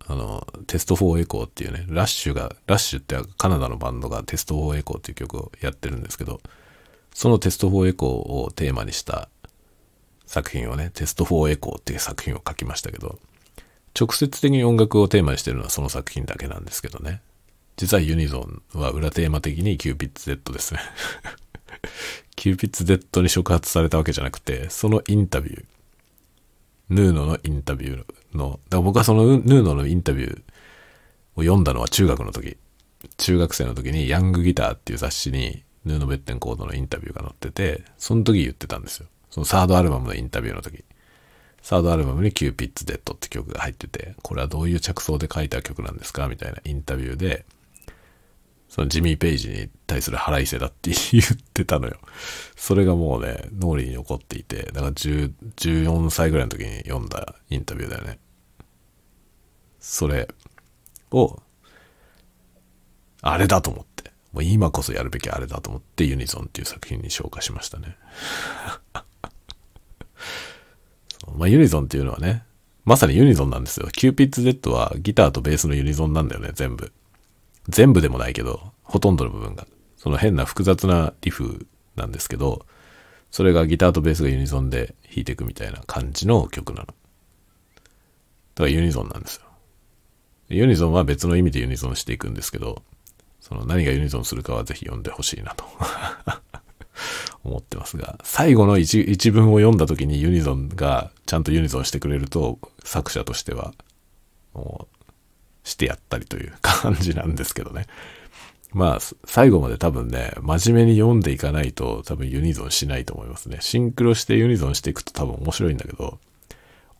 [0.09, 6.41] あの、 Test for Echo っていうね、ラッシュが、ラッシュってカナダのバンドが Test for Echo っていう曲をやってるんですけど、
[7.13, 8.11] その Test for Echo
[8.45, 9.29] をテーマにした
[10.27, 13.19] 作品をね、 Test for Echo っていう作品を書きましたけど、
[13.99, 17.23] 直接的に音楽をテーマにしてるのはその作品だけなんですけどね。
[17.77, 20.81] 実はユニゾンは裏テーマ的にキューピッツ Z ですね。
[22.37, 25.65] キューピッツ Z に触発されたわけじゃなくて、そのインタビュー、
[26.91, 30.43] ヌーノのインタビューの、だから僕はそのヌーノのインタビュー
[31.37, 32.57] を読んだのは中学の時。
[33.19, 39.07] 中学生の時にヤングギターっていう雑誌にヌーノ・ベッテンコートのインタビューが載ってて、その時言ってたんですよ。
[39.31, 40.83] そのサードアルバムのインタビューの時。
[41.63, 46.29] サードアルバムに Cupid's Dead って曲が入ってて、これはどういう着想で書いた曲なんですか？
[46.29, 47.45] みたいなインタビューで、
[48.77, 51.25] そのジミー・ペイジに対する腹いせだって 言っ
[51.55, 51.97] てたのよ。
[52.57, 58.19] それがもうね、脳裏に残っていて、だから10 14歳ぐらいの時に読んだインタビューだよね。
[59.81, 60.29] それ
[61.11, 61.41] を、
[63.23, 67.97] あれだと思って、もう今こそやるべきあれだと思ってユニゾンっていう作品に昇華しましたね。
[71.35, 72.45] まあ、ユニゾンっていうのはね、
[72.85, 73.89] まさにユニゾンなんですよ。
[73.91, 76.93] Cupid's Dead はギターとベースのユニゾンなんだよね、全部。
[77.69, 79.67] 全部でもないけど、ほとんどの部分が。
[79.97, 82.65] その変な複雑なリフなんですけど、
[83.31, 86.87] それがギターとベースがユニゾンで弾いていくみたいな感じの曲なの。
[86.87, 86.95] だか
[88.65, 89.43] らユニゾンなんですよ。
[90.49, 92.83] ユニゾンは別の意味でユニゾンしていくんですけど、
[93.41, 95.65] その何がユニゾンするかはぜひ読んでほしいなと
[97.45, 103.75] 思ってますが、最後の一一文を読んだ時にユニゾンがちゃんとユニゾンしてくれると、作者としては、
[104.55, 104.89] も
[105.67, 107.87] してやったりという感じなんですけどね。
[108.73, 113.59] まあ、最後まで多分ね、真面目に読んでいかないと多分ユニゾンしないと思いますね。
[113.61, 116.19] シンクロしてユニゾンしていくと多分面白いんだけど、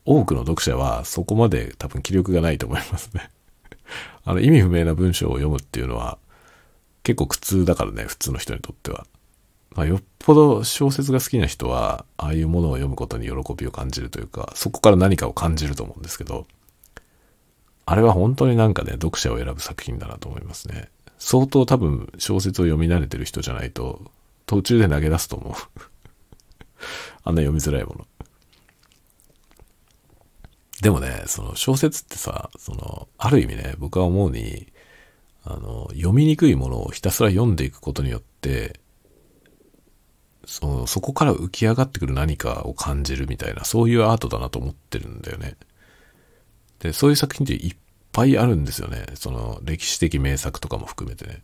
[0.05, 3.29] 多くの読者はそこまで多分気力がないと思いますね。
[4.25, 6.17] あの、意味不明な文章を読むっていうのは
[7.03, 9.05] 結構苦痛だからね、普通の人にとっては。
[9.75, 16.47] まあ、よっぽど小説が好きな人は、ああいうものを読むことに喜びを感じるというか、そこから何かを感じると思うんですけど、
[17.89, 20.89] あれは本当になんかね、読者を選ぶ作品だなと思いますね。
[21.17, 24.11] 相当多分小説を読み慣れてる人じゃないと、
[24.45, 25.53] 途中で投げ出すと思う。
[27.23, 28.07] あんな読みづらいもの。
[30.81, 34.67] でもね、その小説ってさ、その、ある意味ね、僕は思うに、
[35.45, 38.81] あの、読みにくいものをひたすら読んでいくことによって、
[40.45, 45.55] その、そこから浮き上がってくる何かを感じるみたいな、そういうアートだなと思ってるんだよね。
[46.79, 47.75] で、そういう作品っていっ
[48.11, 49.05] ぱいあるんですよね。
[49.15, 51.41] その歴史的名作とかも含めてね。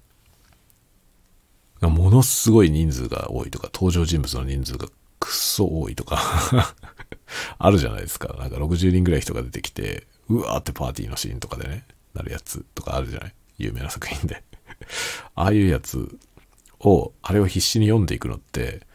[1.82, 4.88] ものすごい人数が多いとか、登場人物の人数が
[5.20, 6.20] くっそ多いとか
[7.58, 8.34] あるじゃないですか。
[8.40, 13.34] なんか60人ぐらい人が出てきて、うわーってパーティーのシーンとかでね、なるやつとかあるじゃない？
[13.58, 14.44] 有名な作品で
[15.36, 16.18] ああいうやつ
[16.80, 18.86] を、あれを必死に読んでいくのって、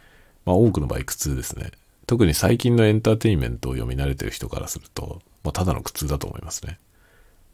[0.45, 1.73] まあ多くの場合苦痛ですね。
[2.07, 6.79] 特に最近のエンターテインメントを読み慣れてる人からすると、まあただの苦痛だと思いますね。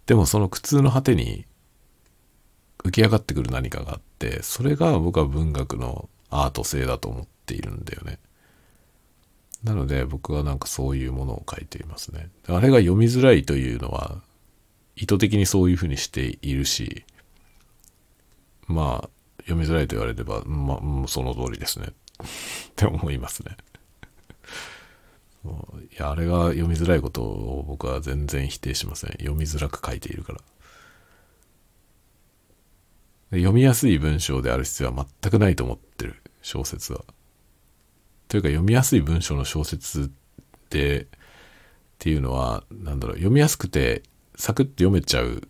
[0.07, 1.47] でもその苦痛の果てに
[2.83, 8.19] 浮き上がってくる何かがあって、それが僕は文学のアート性だと思っているんだよね。
[9.63, 12.31] なので僕はなんかそういうものを書いていますね。
[12.49, 14.21] あれが読みづらいというのは
[14.97, 17.05] 意図的にそういうふうにしているし、
[18.67, 19.09] まあ
[19.43, 21.87] 読みづらいと言われれば、まあ、その通りですね。
[21.89, 21.93] っ
[22.75, 23.57] て思いますね。
[25.45, 29.11] いや、あれが読みづらいことを僕は全然否定しません。
[29.13, 30.41] 読みづらく書いているから。
[33.31, 37.05] 読みやすい文章である必要は全くないと思ってる、小説は。
[38.29, 40.11] というか読みやすい文章の小説
[40.71, 41.07] でっ
[41.99, 44.03] ていうのは、なんだろう、読みやすくて
[44.37, 45.41] サクッと読めちゃうっ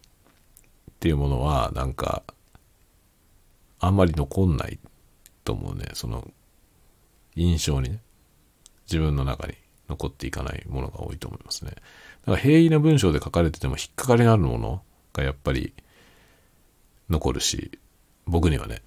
[1.00, 2.22] ていうものは、なんか、
[3.78, 4.78] あんまり残んない
[5.44, 5.90] と思うね。
[5.94, 6.30] その、
[7.36, 8.00] 印象にね、
[8.86, 9.54] 自分の中に
[9.88, 11.72] 残っていかないものが多いと思いますね。
[11.72, 11.82] だか
[12.32, 14.82] ら平易な文章で書かれてても引っかかりのあるもの
[15.12, 15.72] がやっぱり
[17.10, 17.78] 残るし、
[18.26, 18.82] 僕にはね。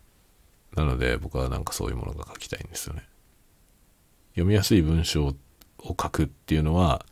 [0.75, 3.03] なので僕はなんかそういうものが書きたいんですよね。
[4.31, 5.35] 読みやすい文章を
[5.87, 7.03] 書くっていうのは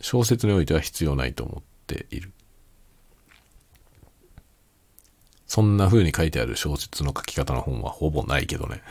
[0.00, 2.32] 小説においては必要ないと思っている。
[5.46, 8.82] そんな風に書いてある小説の書き方の本はほぼないけどね。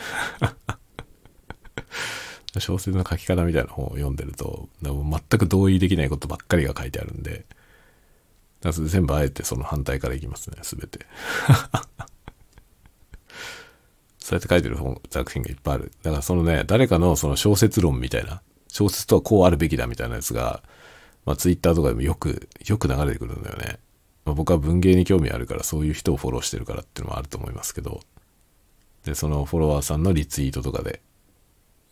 [2.60, 7.46] 小説の書き方みたいな本を読んでると、全く同意できないことばっかりが書いてあるんで、
[8.72, 11.06] 全部あえてその反対からいきますね、すべて。
[14.20, 15.92] そうやって書いてる本、作品がいっぱいある。
[16.02, 20.64] だからそのね、誰かのその小説論みたいな、小説とはこうあるべきだみたいなやつが、
[21.26, 23.78] まあツイッターとかでもよく、よく流れてくるんだよね。
[24.26, 28.02] まあ、僕は文芸に興味あるからそういう人をフォローしてるからっていうのもあると思いますけど、
[29.04, 31.02] で、そのフォロワーさんのリツイートとかで、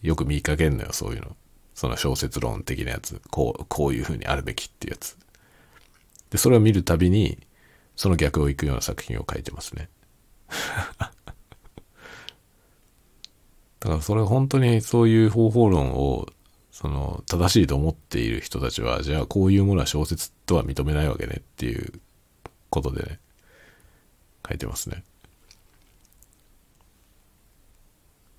[0.03, 1.35] よく見かけんのよ、そういうの。
[1.73, 3.19] その小説論的なやつ。
[3.31, 5.17] こう、こういう風にあるべきっていうやつ。
[6.29, 7.39] で、それを見るたびに、
[7.95, 9.89] その逆を行くような作品を書いてますね。
[13.79, 16.27] だからそれ本当にそういう方法論を
[16.71, 21.91] その正しいと思っている人たちはじゃあこういうものは小説とは認めないわけねっていう
[22.69, 23.19] ことでね
[24.47, 25.03] 書いてますね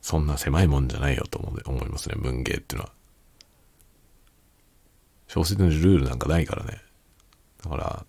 [0.05, 2.15] そんな狭いもんじゃないよと思思いますね。
[2.19, 2.93] 文芸っていうのは。
[5.29, 6.79] 小説のルールなんかないからね。
[7.63, 8.05] だから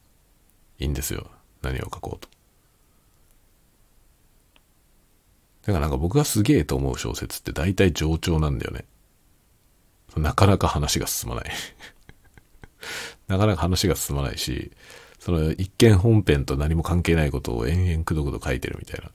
[0.78, 1.26] いいんですよ。
[1.62, 2.28] 何を書こうと。
[5.68, 8.84] だからなんか僕がすげえと思う小説って大体冗長なんだよね。
[10.18, 11.52] なかなか話が進まない。
[13.30, 14.74] なかなか話が進まないし、
[15.18, 19.12] その一見本編と何も関係ないことを延々くどくど書いてるみたいな。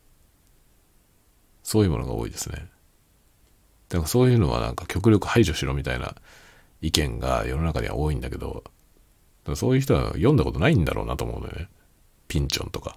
[1.71, 2.67] そういうものが多いですね。
[3.91, 6.17] だからそういうのはなんか極力排除しろみたいな
[6.83, 8.65] 意見が世の中には多いんだけど、
[9.55, 11.69] そういう人は読んだことないんだろうなと思うのよね。
[12.27, 12.97] ピンチョンとか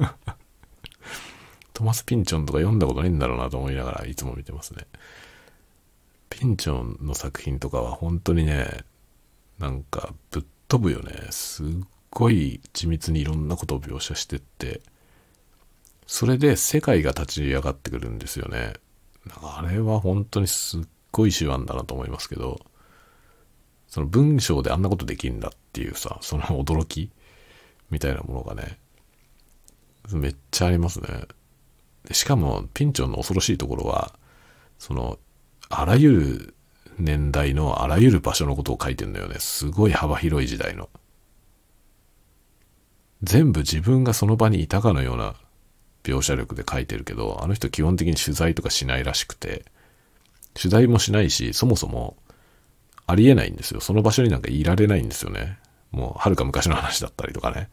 [1.72, 4.86] トマス・ピンチョンとか読んだことないんだろうなと思いながらいつも見てますね。
[6.28, 8.84] ピンチョンの作品とかは本当にね、
[9.58, 11.28] なんかぶっ飛ぶよね。
[11.30, 11.66] すっ
[12.10, 14.82] ごい緻密にいろんなことを描写してって、
[16.12, 18.72] それで世界が立ち上がってくるんですよね。
[19.40, 20.82] あれは本当にすっ
[21.12, 22.60] ごい手腕だなと思いますけど、
[23.86, 27.12] その文章であんなことできるんだっていうさ、その驚き
[27.90, 28.80] みたいなものがね、
[30.10, 31.06] めっちゃありますね。
[32.10, 34.12] しかも、ピンチョンの恐ろしいところは、
[34.80, 35.16] その、
[35.68, 36.54] あらゆる
[36.98, 39.36] 年代のあらゆる場所のことを書いてんだよね。
[39.38, 40.88] すごい幅広い時代の。
[43.22, 45.36] 全部自分がその場にいたかのような
[46.02, 49.64] 描写力で書いてるけど、あの人基本的に取材とかしないらしくて、
[50.54, 52.16] 取材もしないし、そもそも
[53.06, 53.80] ありえないんですよ。
[53.80, 55.58] その場所になんかいられないんですよね。
[55.90, 57.68] もう、はるか昔の話だったりとかね。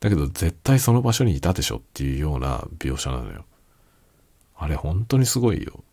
[0.00, 3.44] だけど絶対その場所にいたでしょっていうような描写なのよ。
[4.56, 5.84] あれ本当にすごいよ。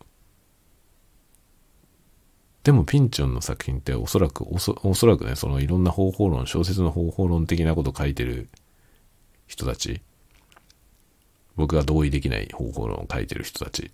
[2.63, 8.49] でもピンチョンの作品っておそらくおそ、おそらくね、そのいろんな方法論、小説の方法論的なこと書いてる
[9.47, 10.01] 人たち、
[11.55, 13.91] 僕が同意できない方法論を書いてる人たち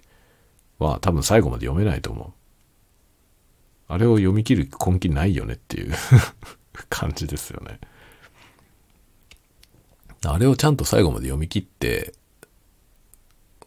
[0.77, 2.33] は多分最後まで読めないと思う。
[3.91, 5.93] あれを読み切る根気ないよねっていう
[6.89, 7.79] 感じですよね。
[10.25, 12.13] あれをちゃんと最後まで読み切って、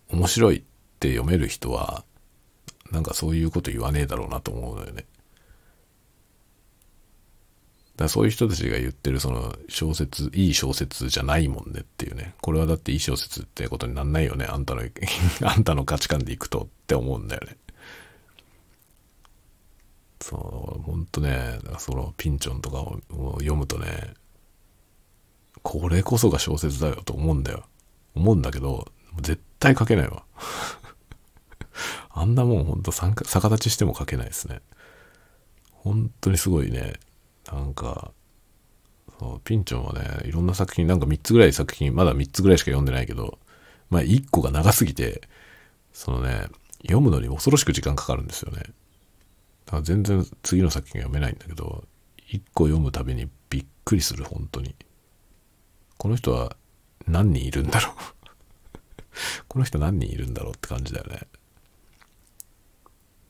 [0.09, 0.63] 面白いっ
[1.01, 2.05] て読める人は、
[2.91, 5.07] なんかそういうこと言わねえだろうなと思うのよね。
[8.03, 12.35] だそういう人たちが言ってるその小説、いい小説じゃないもんねっていうね。
[12.41, 14.47] これはだっていい小説ってことになんないよね。
[14.47, 14.83] あんたの、
[15.45, 17.57] あんたの価値観でいくとって思うんだよね。
[20.21, 23.01] そう、ほんとね、そのピンチョンとかを
[23.39, 24.15] 読むとね、
[25.63, 27.65] これこそが小説だよと思うんだよ。
[28.15, 28.87] 思うんだけど、
[29.21, 30.25] 絶対書けないわ。
[32.11, 34.61] あんなもんほんと逆立ちしても書けないですね。
[35.71, 36.95] 本当にすごいね。
[37.53, 38.13] なんか、
[39.19, 43.39] そうピンチョンはね、いろんな作品、なんか3つぐらい作品、まだ3つぐらいしか読んでないけど、
[43.91, 45.23] まあ1個が長すぎて、
[45.93, 46.49] そのね、
[46.83, 48.63] 読むのに恐ろしく時間かかるんですよね。
[49.67, 51.85] だから全然次の作品が読めないんだけど、
[52.31, 54.75] 1個読むたびにびっくりする、本当に。
[55.99, 56.57] この人は
[57.07, 57.95] 何人いるんだろう
[59.47, 61.29] この人何人いるんだろうって感じだよね。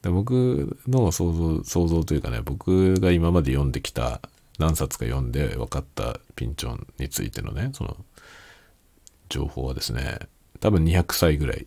[0.02, 4.20] で僕の想像、想像というかね、僕が今まで読んできた
[4.58, 7.96] 何冊か読んで分かったピンチョンについてのね、その
[9.28, 10.18] 情報はですね、
[10.60, 11.66] 多分200歳ぐらい。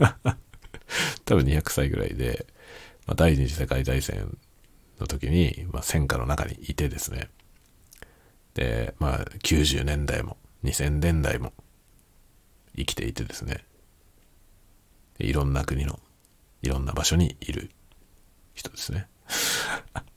[1.24, 2.46] 多分200歳ぐらいで、
[3.06, 4.36] まあ、第二次世界大戦
[4.98, 7.30] の時に、まあ、戦火の中にいてですね。
[8.54, 11.52] で、まあ、90年代も、2000年代も
[12.76, 13.64] 生きていてですね。
[15.18, 16.00] いろんな国の、
[16.62, 17.70] いろんな場所にいる
[18.54, 19.08] 人ですね。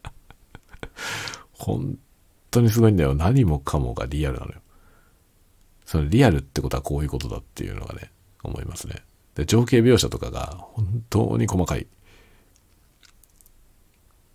[1.54, 1.98] 本
[2.52, 3.16] 当にすごいんだよ。
[3.16, 4.62] 何もかもがリアルなのよ。
[5.86, 8.12] そのリアルってことはこういうことだっていうのがね、
[8.44, 8.96] 思いますね。
[9.36, 11.88] で、情景描写とかが本当に細かい。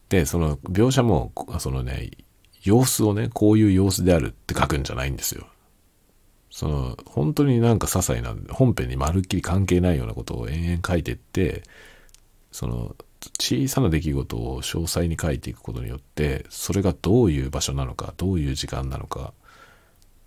[0.08, 2.10] で、その描写も、そのね、
[2.62, 5.46] 様子をね、こういう様子であるって書くんじゃないんですよ。
[6.50, 11.62] その、本当になんか些細な、本編にまるっきり関係ないようなことを延々書いてって、
[12.52, 12.96] その、
[13.40, 19.32] 小さな出来事を詳細に書いていくことによって、それがどういう場所なのか、どういう時間なのか、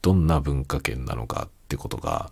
[0.02, 2.32] どんな文化圏なのかってことが、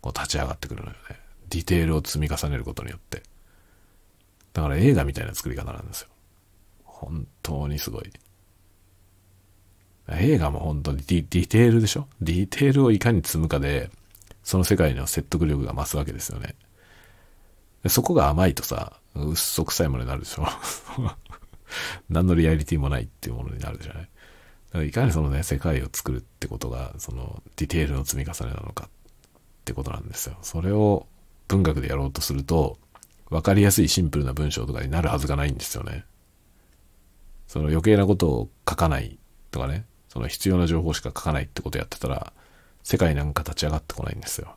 [0.00, 1.16] こう立ち上がってくるのよね。
[1.50, 3.22] ディテールを積み重ねることによって。
[4.52, 6.08] だから映画みたいな作り方なんですよ。
[6.84, 8.10] 本当にすごい。
[10.12, 12.08] 映画も本当にディディテールでしょ？
[12.20, 13.90] ディテールをいかに積むかで、
[14.42, 16.54] その世界の説得力が増すわけですよね。
[17.88, 20.46] そこが甘いとさ、うっそくさいものになるでしょ
[22.10, 28.90] 何のリアリティもないっていうものになるじゃないだからいかにそのね、世界を作るってことが、そのディテールの積み重ねなのかっ
[29.64, 30.36] てことなんですよ。
[30.42, 31.06] それを
[31.48, 32.78] 文学でやろうとすると、
[33.30, 36.04] わかりやすいシンプルな文章とかになるはずがないんですよね。
[37.48, 39.18] その余計なことを書かない
[39.50, 42.32] とかね、その必要な情報しか書かないってことやってたら、
[42.84, 44.54] 世界なんか立ち上がってこないんですよ。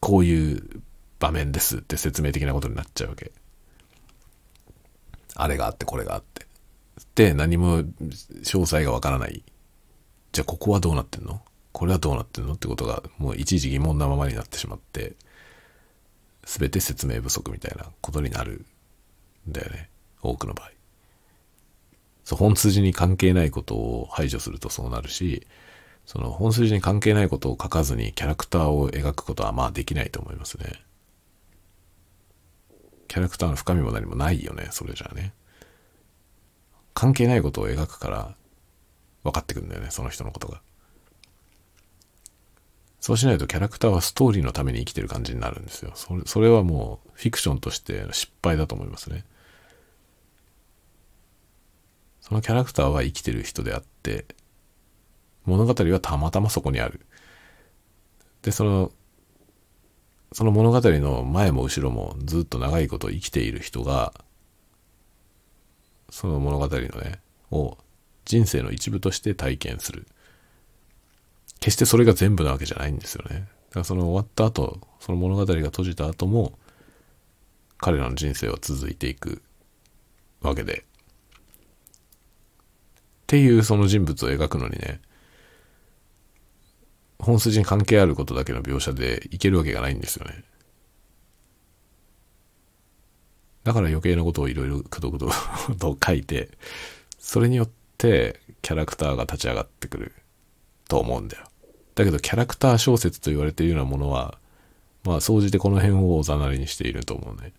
[0.00, 0.82] こういう
[1.22, 3.30] 場面ですって説明的なことになっちゃうわけ。
[5.36, 6.46] あれがあってこれがあって。
[7.14, 9.44] で、何も詳細がわからない。
[10.32, 11.40] じゃあここはどうなってんの？
[11.70, 12.54] これはどうなってんの？
[12.54, 15.14] ってことがもう一時疑問なままになってしまって、
[16.44, 18.66] すべて説明不足みたいなことになる
[19.48, 19.90] んだよね。
[20.22, 20.70] 多くの場合。
[22.24, 25.46] そう、本筋に関係ないことを排除するとそうなるし、
[26.04, 30.82] その本筋に関係ないことを書かずにキャラクターを描くことはまあできないと思いますね。
[33.12, 35.34] キャラクターの深みも何もないよね、それじゃあね。
[36.94, 38.34] 関係ないことを描くから
[39.22, 40.62] 分かってくるんだよね、その人のことが。
[43.00, 45.92] そうしないとキャラクターはストーリーのために生きてる感じになるんですよ。
[45.94, 49.26] それそれはもうフィクションとして失敗だと思いますね。
[52.22, 54.24] そのキャラクターは生きてる人であって、
[55.44, 57.04] 物語はたまたまそこにある。
[58.40, 58.90] で、その、
[60.32, 64.14] その物語の前も後ろもずっと長いこと生きている人が、
[66.10, 67.76] その物語のね、を
[68.24, 70.06] 人生の一部として体験する。
[71.60, 73.46] 決してそれが全部なわけじゃないんですよね。
[73.70, 76.58] だからその終わった後、その物語が閉じた後も、
[77.78, 79.42] 彼らの人生は続いていく
[80.40, 80.84] わけで。
[80.84, 80.84] っ
[83.26, 85.00] ていうその人物を描くのにね、
[87.22, 90.42] 本筋に関係あることだけの描写でいけるわけがないんですよね。
[93.62, 95.30] だから余計なことをいろいろくどくど
[95.78, 96.50] と書いて、
[97.18, 100.12] それによってキャラクターが立ち上がってくる
[100.88, 101.44] と思うんだよ。
[101.94, 104.36] だけどキャラクター小説と言われているようなものは、
[105.04, 107.52] まあ総じてこの辺をおざなりにしていると思うね。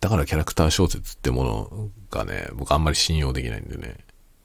[0.00, 3.96] だからキャラクター小説ってものがね、僕あんまり信用できないんでね。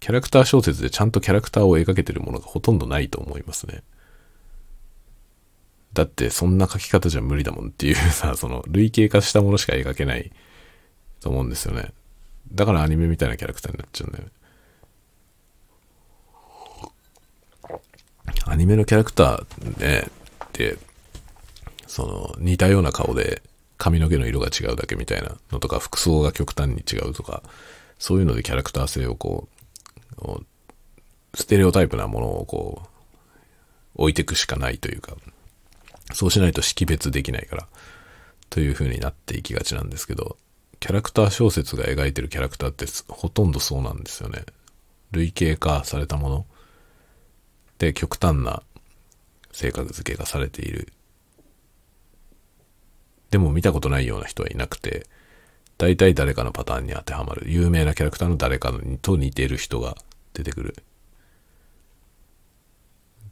[0.08, 3.84] キャラクター小説でちゃんとキャラクターを描けてるものがほとんどないと思いますね。
[5.92, 10.32] だってそんな書き方じゃ無理だもんっていうさ、 その類型化したものしか描けない
[11.20, 11.92] と思うんですよね。
[12.54, 14.32] だからアニメみたいなキャラクターになっちゃうんだよね。
[18.46, 20.08] アニメのキャラクターね、
[20.54, 20.78] で、
[21.86, 23.42] その似たような顔で
[23.78, 27.44] 髪の毛の色が違うだけみたいなのとか、服装が極端に違うとか、
[28.00, 29.57] そういうのでキャラクター性をこう、
[31.34, 32.82] ステレオタイプなものをこ
[33.96, 35.16] う、置いていくしかないというか、
[36.14, 37.68] そうしないと識別できないから、
[38.50, 40.38] という風になっていきがちなんですけど、
[40.80, 44.46] キャラクター小説が描いてるキャラクターってほとんどそうなんですよね。
[45.12, 46.46] 類型化されたもの
[47.78, 48.62] で極端な
[49.52, 50.92] 性格付けがされている。
[53.32, 55.08] でも見たことないような人はいなくて、
[55.78, 57.50] 大体誰かのパターンに当てはまる。
[57.50, 59.96] 有名なキャラクターの誰かと似てる人が
[60.34, 60.76] 出てくる。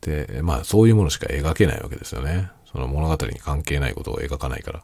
[0.01, 2.51] で、まあそういうものしか描けないわけですよね。
[2.72, 4.84] その物語に関係ないことを描かないから。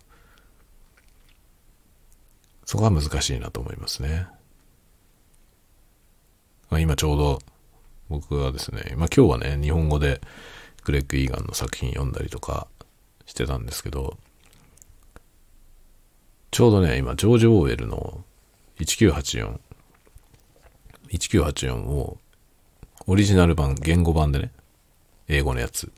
[2.65, 4.27] そこは難しいなと思いますね。
[6.69, 7.39] まあ、今ちょうど
[8.09, 10.21] 僕はですね、まあ今日はね、日本語で
[10.83, 12.67] グレッグ・イーガンの作品読んだりとか
[13.25, 14.17] してたんですけど、
[16.51, 18.25] ちょうどね、今、ジョージ・オーウェルの
[18.77, 19.57] 1984、
[21.09, 22.17] 1984を
[23.07, 24.51] オリジナル版、言語版でね、
[25.29, 25.91] 英語のやつ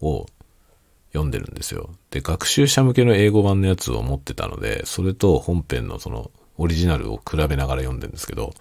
[0.00, 0.26] を
[1.12, 1.90] 読んでるんですよ。
[2.10, 8.54] で、学習者向けの英語版のやつを持ってたので、それと本編のそのオリジナルを比べながら読んでるんですけど、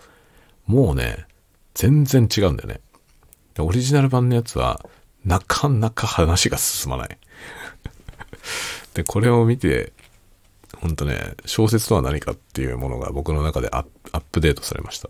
[0.68, 1.26] もうね、
[1.74, 2.82] 全然違うんだよね。
[3.56, 4.86] でオリジナル版のやつは、
[5.26, 7.18] なかなか話が進まない。
[8.94, 9.92] で、これを見て、
[10.82, 15.10] ほんとね、小説とは何かっていうものが僕の中でアップデートされました。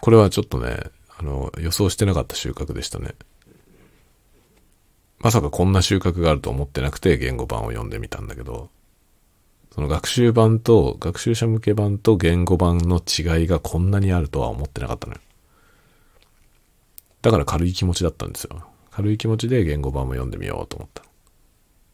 [0.00, 0.76] これはちょっとね、
[1.18, 3.14] あの、予想してなかった収穫でしたね。
[5.18, 8.70] まさかこんな収穫があると思ってなくて言語版を読んでみたんだけど、
[9.74, 15.20] その学習版と学習者向け版と言語版の違いがこんなにあるとは思ってなかったのよ。
[17.22, 18.68] だから軽い気持ちだったんですよ。
[18.92, 21.02] 軽い気持ちで言語版も読んでみようと思った。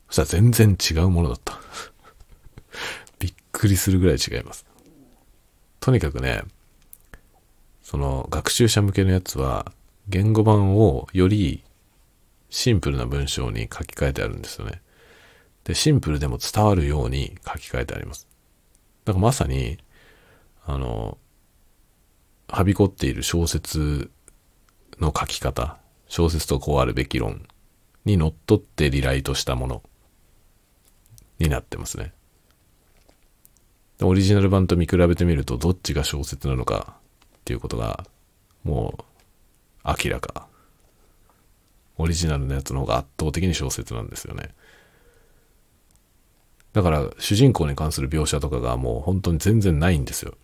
[0.08, 1.58] そしたら全然違うものだった。
[3.52, 4.66] くりするぐらい違います。
[5.80, 6.42] とにかくね、
[7.82, 9.72] その学習者向けのやつは
[10.08, 11.64] 言語版をより
[12.50, 14.82] シンプルな文章に書き換えてあるんですよね。
[15.64, 18.28] で、シンプルでも伝わるように書き換えてあります。
[19.04, 19.78] だからまさに、
[20.66, 21.18] あの、
[22.48, 24.10] はびこっている小説
[24.98, 25.78] の書き方、
[26.08, 27.46] 小説とこうあるべき論
[28.04, 29.82] にのっとってリライトしたもの
[31.38, 32.12] になってますね。
[34.02, 38.04] オリジナル版と見比べてみるとどっちが小説なのかっていうことが
[38.64, 40.46] もう明らか
[41.98, 44.50] オリジナルのやつの方が圧倒的に小説なんですよね。
[46.72, 50.34] だから主人公に関する描写とかがもう本当に全然ないんですよ。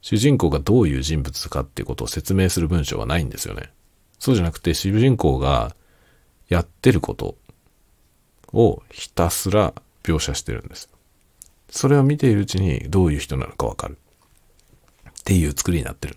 [0.00, 3.70] 主人公がどういう人物かっていうことを説明する文章はないんですよね。
[4.18, 5.74] そうじゃなくて主人公が
[6.48, 7.36] やってること
[8.52, 10.93] をひたすら描写してるんです。
[11.74, 13.98] それを見ているうちにどういう人なのかわかる。
[15.08, 16.16] っていう作りになってる。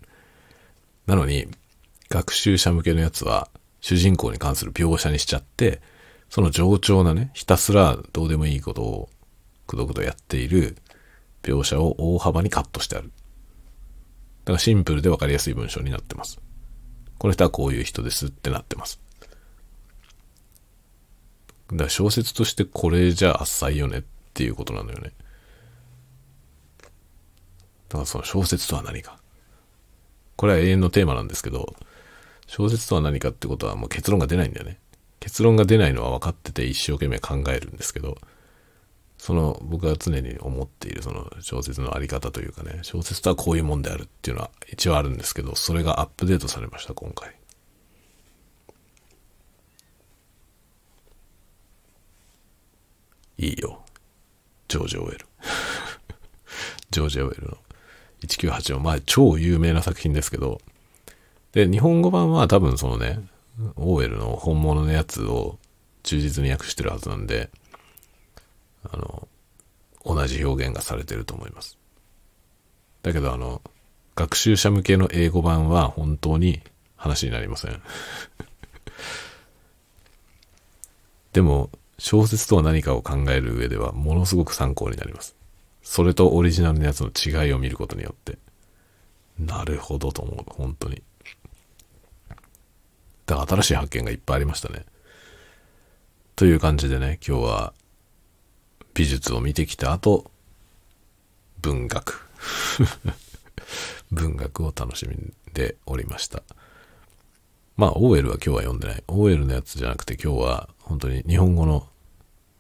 [1.07, 1.47] なのに、
[2.09, 3.49] 学習者向けのやつは
[3.81, 5.81] 主人公に関する描写にしちゃって、
[6.29, 9.09] その冗長なね、ひたすらどうでもいいことを
[9.65, 10.77] くどくどやっている
[11.41, 13.07] 描写を大幅にカットしてある。
[13.07, 13.11] だ
[14.45, 16.39] からシンプルでわかりやすい文章になってます。
[17.17, 19.01] この人はこういう人ですってなってます。
[21.71, 24.03] だから小説としてこれじゃ浅いよねっ
[24.35, 25.13] ていうことなのよね。
[27.89, 29.17] だからその小説とは何か。
[30.35, 31.75] これは永遠のテーマなんですけど、
[32.45, 34.79] 小説とは何かってことはもう結論が出ないんだよね。
[35.19, 38.17] 結論が出ないのは分かってて一生懸命考えるんですけど、
[39.17, 47.35] その僕が常に思っているその小説のあり方というかね、小説とはこういうもんであるっていうのは一応あるんですけど、それがアップデートされました、今回。
[53.39, 53.83] いいよ。
[54.67, 55.25] ジョージ・オーエル。
[56.91, 57.57] ジョージ・オーエルの
[58.21, 58.79] 1984。
[58.79, 60.59] まあ、超有名な作品ですけど、
[61.51, 63.19] で、日本語版は多分そのね、
[63.75, 65.57] オーエルの本物のやつを
[66.03, 67.49] 忠実に訳してるはずなんで、
[68.83, 69.27] あの、
[70.05, 71.77] 同じ表現がされてると思います。
[73.03, 73.61] だけどあの、
[74.15, 76.61] 学習者向けの英語版は本当に
[76.95, 77.81] 話になりません。
[81.33, 81.69] でも、
[81.99, 85.35] 小説とは何かを考える上ではものすごく参考になります。
[85.89, 88.37] それとオリジナルのやつの違いを見ることによって。
[89.39, 90.45] なるほどと思う。
[90.45, 91.01] 本当に。
[93.25, 94.85] だから新しい発見がいっぱいありましたね。
[96.35, 97.73] という感じでね、今日は
[98.95, 100.29] 美術を見てきた後、
[101.61, 102.29] 文学。
[104.11, 106.43] 文学を楽しみでおりました。
[107.77, 109.03] まあ、OL は今日は読んでない。
[109.07, 111.87] OL のやつじゃなくて今日は本当に日本語の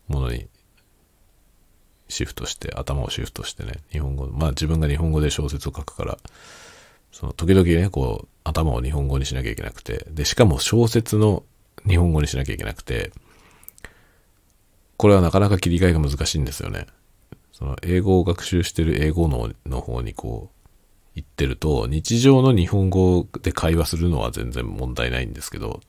[0.07, 0.47] ものに
[2.09, 6.17] シフトして、頭をシフトしてね、日本語、まあ自分が日本語で小説を書くから、
[7.11, 11.43] その時々ね、こう、頭を日本語にしなきゃいけなくて、で、しかも小説の
[11.87, 13.11] 日本語にしなきゃいけなくて、
[14.97, 16.87] これはなかなか切り替えが難しいんですよね。
[17.51, 20.57] その英語を学習してる英語のの方にこう、
[21.15, 25.81] 言ってると、日常の日本語で会話するのは全然問題ないんですけど、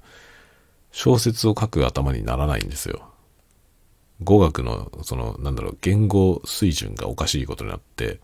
[0.93, 3.08] 小説を書く頭にならないんですよ。
[4.23, 8.21] 語学の、その、なんだろう、言語水準がおかしいことになって、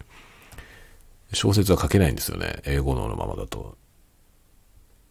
[1.32, 2.62] 小説は書けないんですよね。
[2.64, 3.76] 英語のままだと。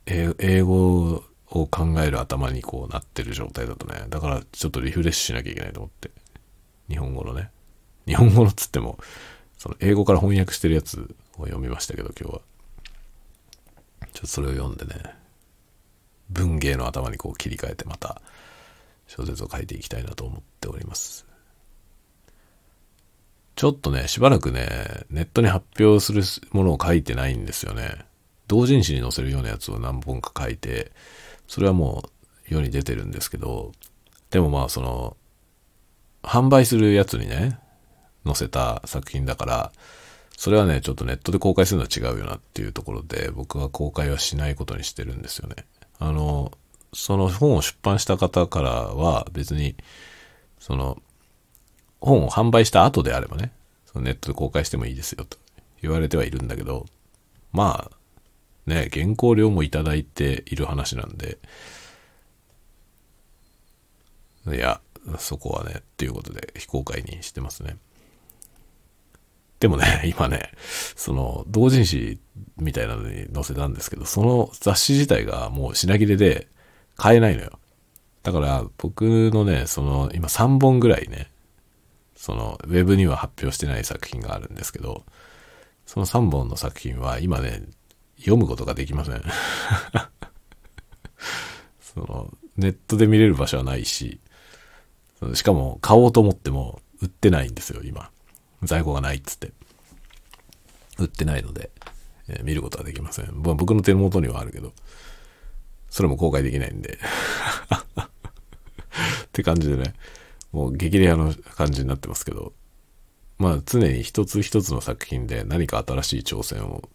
[0.06, 4.06] 英語を考える頭にこうなってる状態だとね。
[4.10, 6.12] だからちょっとリフレッシュしなきゃいけないと思って。
[6.90, 7.50] 日本語のね。
[8.06, 8.98] 日本語のっつっても、
[9.58, 12.42] その英語から翻訳してるやつを読みましたけど、今日は。
[14.14, 15.16] ちょっとそれを読んでね。
[16.30, 18.22] 文芸の頭にこう切り替えてまた
[19.16, 21.28] 小説を書いていきたいなと思っております。
[23.56, 28.06] ちょっとね、しばらくね、ネットに発表するものを書いてないんですよね。
[28.48, 30.92] 同人誌に載せるようなやつを何本か書いて、
[31.48, 32.04] それはも
[32.50, 33.72] う世に出てるんですけど、
[34.32, 35.16] でもまあその、
[36.24, 37.60] 販売するやつにね、
[38.26, 39.72] 載せた作品だから、
[40.36, 45.66] それはね、ちょっとネットで公開するのは違うよなっていうところで、僕は公開はしないことにしてるんですよね。
[46.00, 46.52] あの、
[46.94, 49.76] その本を出版した方からは別に、
[50.60, 51.02] その、
[52.00, 53.52] 本を販売した後であればね、
[53.86, 55.38] そのネットで公開してもいいですよと
[55.82, 56.86] 言われてはいるんだけど、
[57.52, 61.38] まあ、ね、原稿料もいただいている話なんで、
[64.48, 64.82] いや、
[65.18, 67.78] そこはね、っていうことで非公開にしてますね。
[69.60, 70.52] でもね、今ね、
[70.96, 72.20] その、同人誌
[72.58, 76.48] みたいなのに載せたんですけど、その雑誌自体がもう品切れで
[76.96, 77.60] 買えないのよ。
[78.24, 81.30] だから僕のね、その、今3本ぐらいね、
[82.16, 85.04] その、ウェブには発表してない作品があるんですけど、
[85.86, 87.64] その3本の作品は今ね、
[88.18, 89.22] 読むことができません。
[91.82, 94.20] その、ネットで見れる場所はないし、
[95.34, 98.10] しかも買おうと思っても売ってないんですよ、今。
[98.64, 99.52] 在庫がないっつって。
[100.98, 101.72] 売ってないので、
[102.28, 103.42] えー、見ることはできません。
[103.42, 104.74] 僕の手元にはあるけど、
[105.94, 106.98] それも公開できないんで。
[106.98, 107.00] っ
[109.32, 109.94] て感じでね。
[110.52, 112.52] もう激レアの感じになってますけど、
[113.38, 116.90] まあ常に一つ一つの作品で何か新しい挑戦を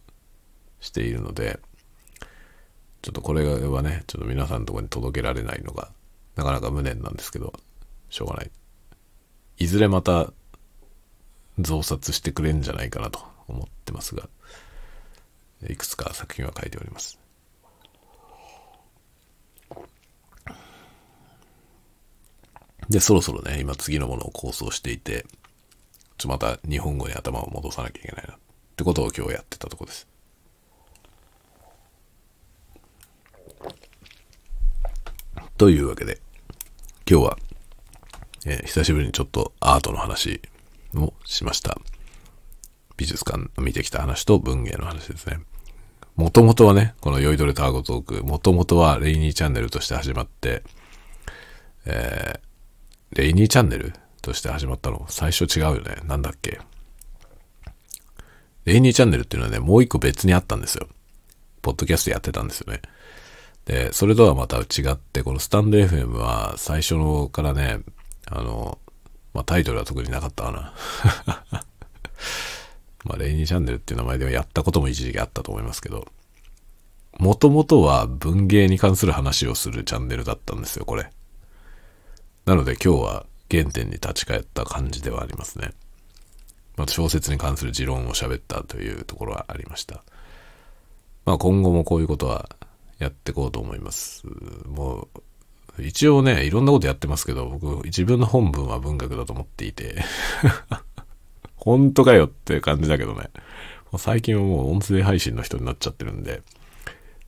[0.81, 1.61] しているので、
[3.01, 5.93] ちょっとこれはね、ちょっと皆さんのとこに届けられないのが、
[6.35, 7.53] なかなか無念なんですけど、
[8.09, 8.51] しょうがない。
[9.59, 10.33] いずれまた
[11.57, 14.27] 増刷してくれんじゃないかなと思ってますが、
[15.69, 17.18] いくつか作品は書いております。
[22.89, 25.25] で、そろそろね、今次のものを構想していて、
[26.17, 28.37] ちょまた日本語に頭を戻さなきゃいけないなっ
[28.75, 30.07] てことを今日やってたとこです。
[35.57, 36.19] というわけで、
[37.09, 37.37] 今日は、
[38.45, 40.41] えー、久しぶりにちょっとアートの話
[40.95, 41.77] をしました。
[42.97, 45.39] 美術館見てきた話と文芸の話ですね。
[46.15, 50.63] もともとはね、この酔いどれターゴトーク、もともとはレイニーチャンネルとして始まって、
[51.85, 52.48] えー、
[53.13, 55.97] レイニーチャンネルとして始まったの最初違うよね。
[56.05, 56.59] なんだっけ。
[58.65, 60.87] レイニーチャンネルっていうのはね、もう一個別にあったんですよ。
[61.61, 62.81] ポッドキャストやってたんですよね。
[63.65, 67.79] で、それとはまた違って、このスタンド FM は最初のからね、
[68.27, 68.77] あの、
[69.33, 70.73] まあ、タイトルは特になかったかな。
[73.05, 76.07] まあ、レイニーチャンネルっていう名前ではやったことも一時期あったと思いますけど、
[77.17, 81.11] もともとは文芸に関する話をするチャンネルだったんですよ、これ。
[82.45, 85.71] なので今日は原点に立ち返った感じではありますね。
[86.77, 90.03] また小説に関する持論を喋ったというところはありました。
[91.25, 92.49] まあ今後もこういうことは
[92.99, 94.23] やっていこうと思います。
[94.67, 95.07] も
[95.77, 100.03] う、一応ね、いろんなことやってますけど、僕、自分の本文は文学だと思っていて
[101.55, 103.29] 本当かよって感じだけどね。
[103.97, 106.41] 最近はもう音声配信の人になっちゃってるんで、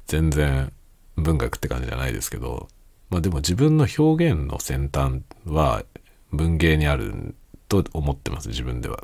[0.07, 0.71] 全然
[1.15, 2.67] 文学って感じじゃないですけど、
[3.11, 5.83] まあでも自分の表現の先端は
[6.31, 7.35] 文芸にある
[7.67, 9.03] と思ってます、自分では。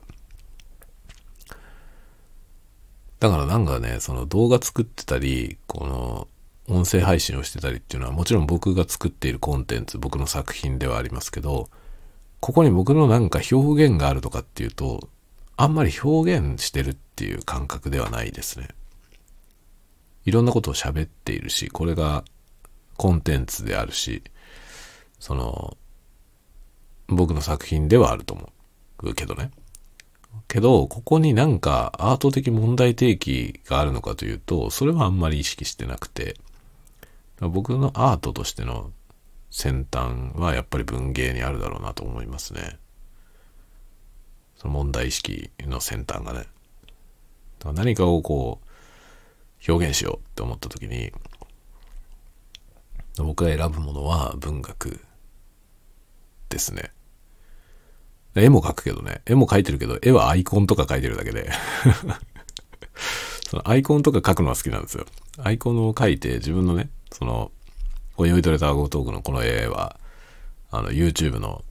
[3.20, 6.28] だからなんかね、その動画作ってたり、この
[6.68, 11.70] 音声配信をしてたりっていうのはもちろん僕が作っているコンテンツ、僕の作品ではありますけど、
[12.40, 15.10] ここに僕のなんか表現があるとかっていうと、
[15.58, 18.70] あんまり表現してるっていう感覚ではないですね。
[20.24, 22.24] いろんなことを喋っているし、これが
[22.98, 24.24] コンテンツであるし、
[25.20, 25.78] その、
[27.08, 28.52] 僕の作品ではあると思
[29.04, 29.52] うけどね。
[30.48, 36.36] けど、ここになんかアート的問題提起があるのかというと、それはあんまり意識してなくて、
[37.40, 38.92] 僕のアートとしての
[39.52, 42.78] 先端はやっぱり文芸にあるだろうなと思いますね。
[44.58, 46.46] その問題意識の先端がね。
[47.74, 51.12] 何かをこう表現しようって思った時に
[53.24, 55.00] 僕が選ぶものは文学
[56.50, 56.92] ですね。
[58.36, 59.22] 絵も描くけどね。
[59.26, 61.50] 絵も描いてるけど、絵はアイコンとか描いてるだけで
[63.50, 65.06] そのアイコンとか描くのは好きなんですよ。
[65.40, 67.52] アイコンを描いて自分のね、その、
[68.20, 70.00] 泳いどれたアゴトークのこの絵は、
[70.70, 71.64] あの、YouTube の、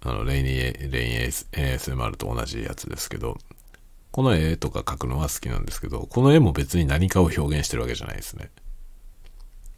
[0.00, 3.38] あの、レイニー、レイン ASMR と同じやつですけど、
[4.10, 8.50] この絵とか描くのは好きなんですけど、この絵も別に何かを表現してるわけじゃないですね。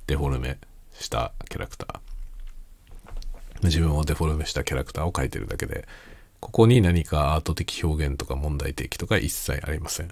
[0.06, 0.58] デフォルメ
[1.00, 3.64] したキャラクター。
[3.64, 5.88] 自分をデフォルメしたキャラクターを描いてるだけで、
[6.40, 10.10] ここに何かアート的表現とか問題提起とか一切ありません。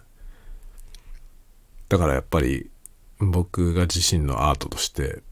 [1.89, 2.69] だからやっぱり
[3.19, 5.23] 僕が自身のアートとして、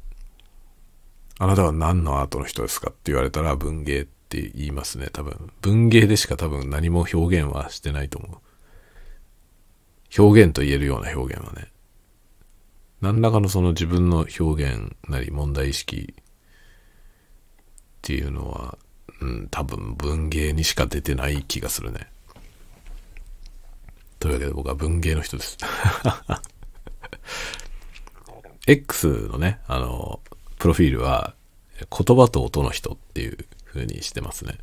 [1.39, 5.53] あなたは何のアートの人ですかって言われたら文芸って言いますね、多分。
[5.61, 8.39] 文芸でしか多分何も表現はしてないと思う。
[10.19, 11.69] 表現と言えるような表現はね。
[13.07, 16.25] 何らかのその自分の表現なり問題意識っ
[18.03, 18.77] ていうのは、
[19.21, 22.09] うん、多分文芸にしか出てない気がするね。
[24.19, 25.57] というわけで僕は文芸の人です。
[28.67, 30.19] X のね、あの、
[30.59, 31.37] プロフィールは、
[31.79, 34.59] 言葉と音の人っていう風にしてますね。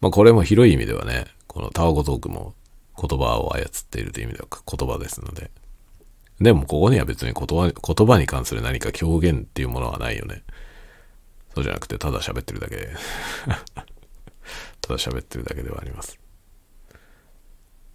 [0.00, 2.54] まあこれも広い意味ではね、このタワゴトークも
[2.98, 5.50] 言葉を操っているという意味では言葉ですので。
[6.42, 10.42] でもここには別に言葉言葉に関する何か表現っていうものはないよね。
[11.54, 12.88] そうじゃなくて、ただ喋ってるだけで
[14.80, 16.18] ただ喋ってるだけではあります。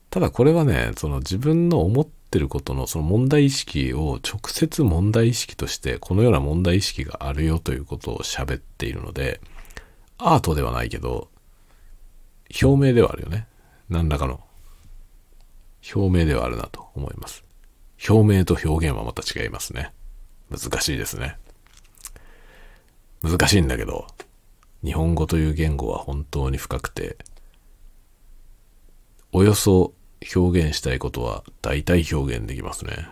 [0.09, 9.41] ただこれはね、その自分の思ってることのその問題意識を直接問題意識として、このような問題意識があるよということを喋っているので、
[10.17, 11.29] アートではないけど、
[12.61, 13.47] 表明ではあるよね。
[13.89, 14.41] 何らかの。
[15.93, 17.46] 表明ではあるなと思います。
[18.07, 19.93] 表明と表現はまた違いますね。
[20.49, 21.37] 難しいですね。
[23.21, 24.07] 難しいんだけど、
[24.83, 27.17] 日本語という言語は本当に深くて、
[29.31, 29.93] およそ
[30.35, 33.09] 表現したいことは大体表現できますね。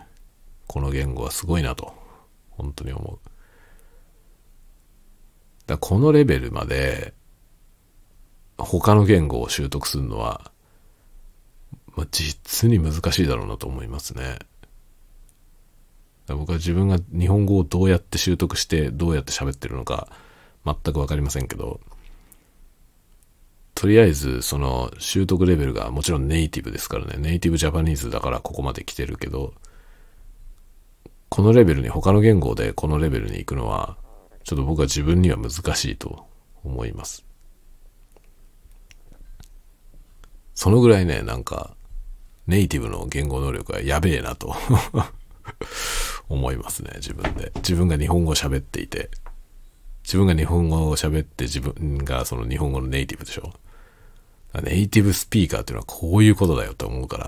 [0.66, 1.92] この言語はすごいなと、
[2.50, 3.30] 本当に思う。
[5.66, 7.14] だこのレベルまで、
[8.58, 10.50] 他の言語を習得するのは、
[11.94, 14.38] まあ、実に難しいだろうなと思いますね。
[16.28, 20.08] 僕は自分が日本語をどうやって習得してどうやって喋ってるのか
[20.64, 21.80] 全くわかりませんけど、
[23.74, 29.54] とりあえずその習得レベルがもちろんネイティブですからね、ネイティブジャパニーズだからここまで来てるけど、
[31.28, 33.96] このレベルに他の言語でこのレベルに行くのは、
[34.44, 36.26] ちょっと僕は自分には難しいと
[36.64, 37.24] 思います。
[40.54, 41.76] そのぐらいね、なんか、
[42.46, 44.54] ネイティブの言語能力はやべえなと
[46.28, 47.52] 思いますね、自分で。
[47.56, 49.10] 自分が日本語を喋っていて、
[50.04, 53.52] 自分が日本語を喋って自分がその日本語のネイティブでしょ。
[54.62, 57.26] ネイティブスピーカーっていうのはこういうことだよと思うから。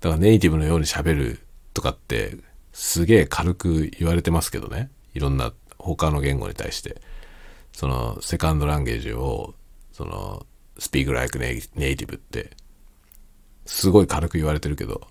[0.00, 1.40] だからネイティブのように喋る
[1.74, 2.36] とかって
[2.72, 4.90] すげえ軽く言われてますけどね。
[5.14, 7.00] いろんな他の言語に対して。
[7.72, 9.54] そのセカンドランゲージを
[9.92, 10.46] その
[10.78, 12.50] スピークライクネイティブって
[13.66, 15.08] すごい軽く言われてるけど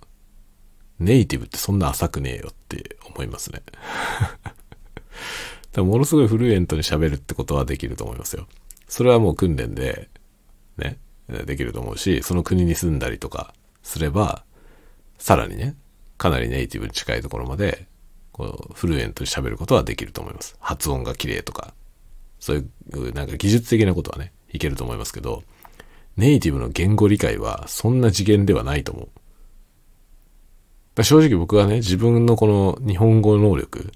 [1.01, 3.61] ネイティブってそんな浅くねえよって思いますね。
[5.77, 8.47] ものすごいフルエントに喋るってことはできると思いますよ。
[8.87, 10.09] それはもう訓練で、
[10.77, 10.99] ね、
[11.45, 13.53] できると思うし、その国に住んだりとか
[13.83, 14.43] すれば、
[15.17, 15.75] さらにね、
[16.17, 17.87] かなりネイティブに近いところまで、
[18.31, 20.55] こう、フルエントに喋ることはできると思います。
[20.59, 21.73] 発音が綺麗とか、
[22.39, 22.59] そうい
[22.93, 25.43] うなんか技術的なことはね、いけると思いますけど、
[26.17, 29.09] ネイティブの言語理解はそんな次元ではないと思う。
[30.97, 33.91] 正直僕はね、自分のこの日本語能力、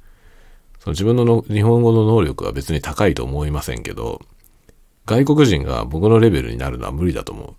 [0.80, 4.22] その自分のの日本語の能力は別に高いと思いませんけど、
[5.06, 7.56] 外国人が僕のレベルになるのは無理だと思う。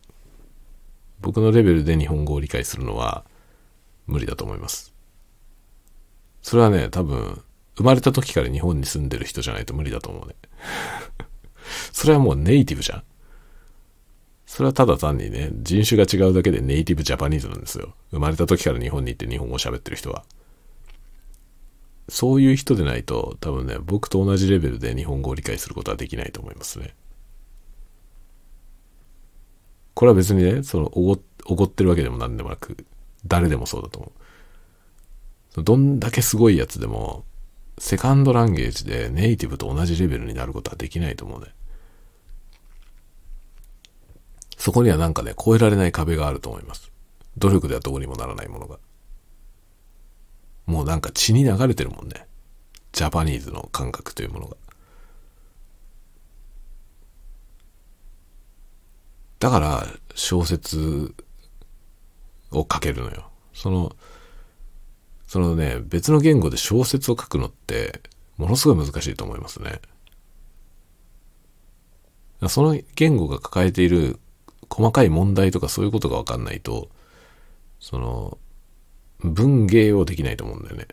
[1.21, 3.25] 僕のレベルで日本語を理解するのは
[4.07, 4.95] 無理だと思います。
[6.43, 7.43] それはね、多分、
[7.77, 10.35] 生まれた時から日本に住んでる人じゃないと無理だと思うね。
[11.93, 13.03] それはもうネイティブじゃん。
[14.57, 17.93] それはただ単にね、人種が違うだけでネイティブジャパニーズなんですよ。
[18.11, 20.25] 生まれた時から日本に行って日本語を喋ってる人は。
[22.09, 26.95] そういう人でないと、多分ね、僕と同じレベルで日本語を理解することはできないと思いますね。
[29.93, 32.79] これは別にね、その、おご、おごってるわけでも何でもなく、
[33.27, 34.13] 誰でもそうだと思
[35.59, 35.63] う。
[35.65, 37.27] どんだけすごいやつでも、
[37.77, 41.49] セカンドランゲージでネイティブと同じレベルになることはできないと思うね。
[44.57, 46.91] そこにはなんかね、越えられない壁があると思います。
[47.39, 48.79] 努力ではどうにもならないものが。
[50.67, 52.27] もうなんか血に流れてるもんね。
[52.93, 54.57] ジャパニーズの感覚というものが。
[59.39, 61.15] だから小説
[62.51, 63.31] を書けるのよ。
[63.53, 63.95] その、
[65.27, 68.01] そのね、別の言語で小説を書くのって、
[68.39, 69.81] ものすごい難しいと思いますね。
[72.49, 74.19] その言語が抱えている
[74.69, 76.89] 細かい問題とかそういうことがわかんないと、
[77.81, 78.39] その、
[79.21, 80.87] 文芸をできないと思うんだよね。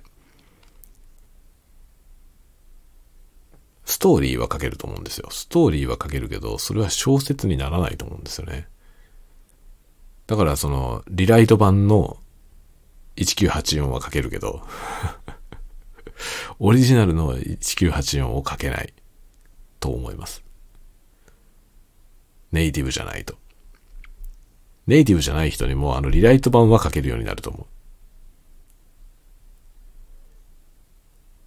[3.85, 5.27] ストーリーは書けると思うんですよ。
[5.29, 8.67] ストーリーは書けるけど、それは小説にならないと思うんですよね。
[10.25, 12.17] だからその、リライト版の
[13.17, 14.65] 1984は書けるけど、
[16.59, 18.93] オリジナルの1984を書けない
[19.79, 20.43] と思います。
[22.51, 23.35] ネイティブじゃないと。
[24.87, 27.65] ネイティブじゃない人にもあのリライト版は書けるようになると思う。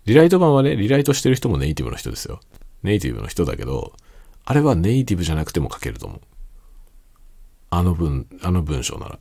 [0.06, 2.40] リライト版はね、リライトしてる人もネイティブの人ですよ。
[2.84, 3.92] ネイティブの人だけど、
[4.44, 6.20] あれはネイティブじゃなくても書けると思う。
[7.70, 9.18] あの文、あの文章なら。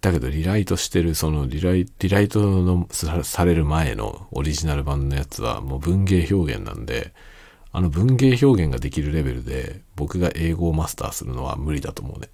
[0.00, 7.12] だけど、リライトしてる、そのリライ、リライトのさされる前のオリジナル版のやつはもう文芸表現なんで、
[7.76, 12.30] あの文芸表現ができるレベルで僕が英語をマスターするのは無理だと思うね。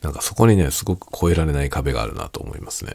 [0.00, 2.94] なんかそこにね、すごく越えられない壁があるなと思いますね。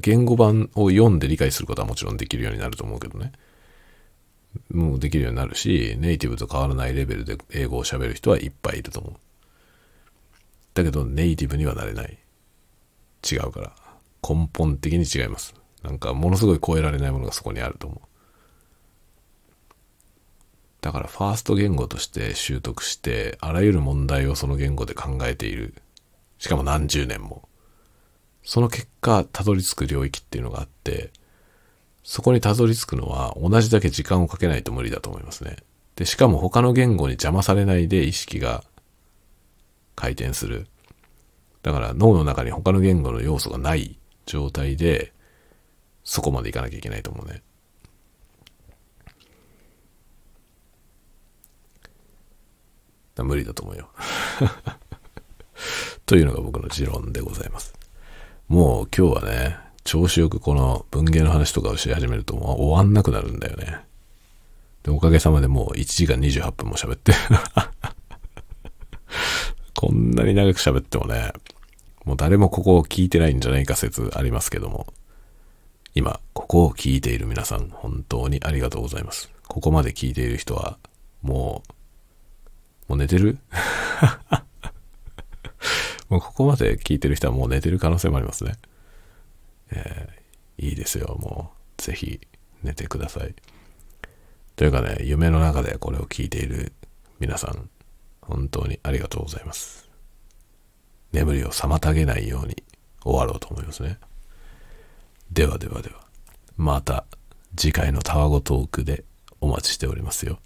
[0.00, 3.32] 言語版を読んで理解することはもちろんできるようになると思うけどね。
[4.70, 9.14] もうできるようになるし、ネイティブと変わらないレベルで英語を喋る人はいっぱいいると思う。
[10.74, 12.18] だけどネイティブにはなれない。
[13.30, 13.72] 違うから。
[14.26, 15.54] 根本的に違います。
[15.82, 18.08] なんかものすごい超えられないものがそこにあると思う。
[20.80, 25.74] だからファースト言語として習得して、あらゆる問題をその言語で考えている。
[26.38, 27.48] しかも何十年も。
[28.42, 31.10] その結果、たどり着く領域っていうのがあって、
[32.02, 35.56] そこにたどり着くのは同じだけ時間をかけないと無理だと思いますね。
[35.96, 38.62] で、しかも他の言語に邪魔されないで意識が
[39.94, 40.66] 回転する。
[41.62, 45.12] だから脳の中に他の言語の要素がない状態で、
[46.04, 47.42] そこまでいかなきゃいけないと思うね。
[53.22, 53.88] 無理だと思うよ。
[56.04, 57.74] というのが僕の持論でございます。
[58.48, 63.80] もう今日はね、調子よくこの文芸の話とかをし始めるともう終わんなくなるんだよね。
[64.82, 67.12] で、おかげさまでもう1時間28分も喋って。
[69.76, 71.32] こんなに長く喋ってもね、
[72.04, 74.86] もう誰もここを聞いてないんじゃないか説ありますけども、
[75.94, 79.30] 今、ここを聞いている皆さん、本当にありがとうございます。
[79.46, 80.78] ここまで聞いている人は、
[81.22, 81.62] も
[82.88, 83.38] う、もう寝てる？
[86.10, 88.54] もうここまで聞いてる人はもう寝てる可能性もありますね。
[89.70, 90.24] えー
[90.58, 91.82] いいですよ、もう。
[91.82, 92.20] ぜひ、
[92.62, 93.34] 寝てください。
[94.56, 96.72] というかね、夢の中でこれを聞いている
[97.18, 97.68] 皆さん、
[98.26, 99.88] 本当にありがとうございます。
[101.12, 102.62] 眠りを妨げないように
[103.02, 103.98] 終わろうと思いますね。
[105.30, 106.06] ではではでは、
[106.56, 107.04] また
[107.56, 109.04] 次回のタワゴトークで
[109.40, 110.38] お待ちしておりますよ。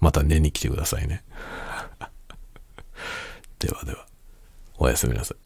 [0.00, 1.22] また寝に来てくださいね。
[3.58, 4.06] ではでは、
[4.78, 5.36] おやすみなさい。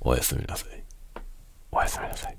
[0.00, 0.82] おやすみなさい。
[1.70, 2.37] おやすみなさい。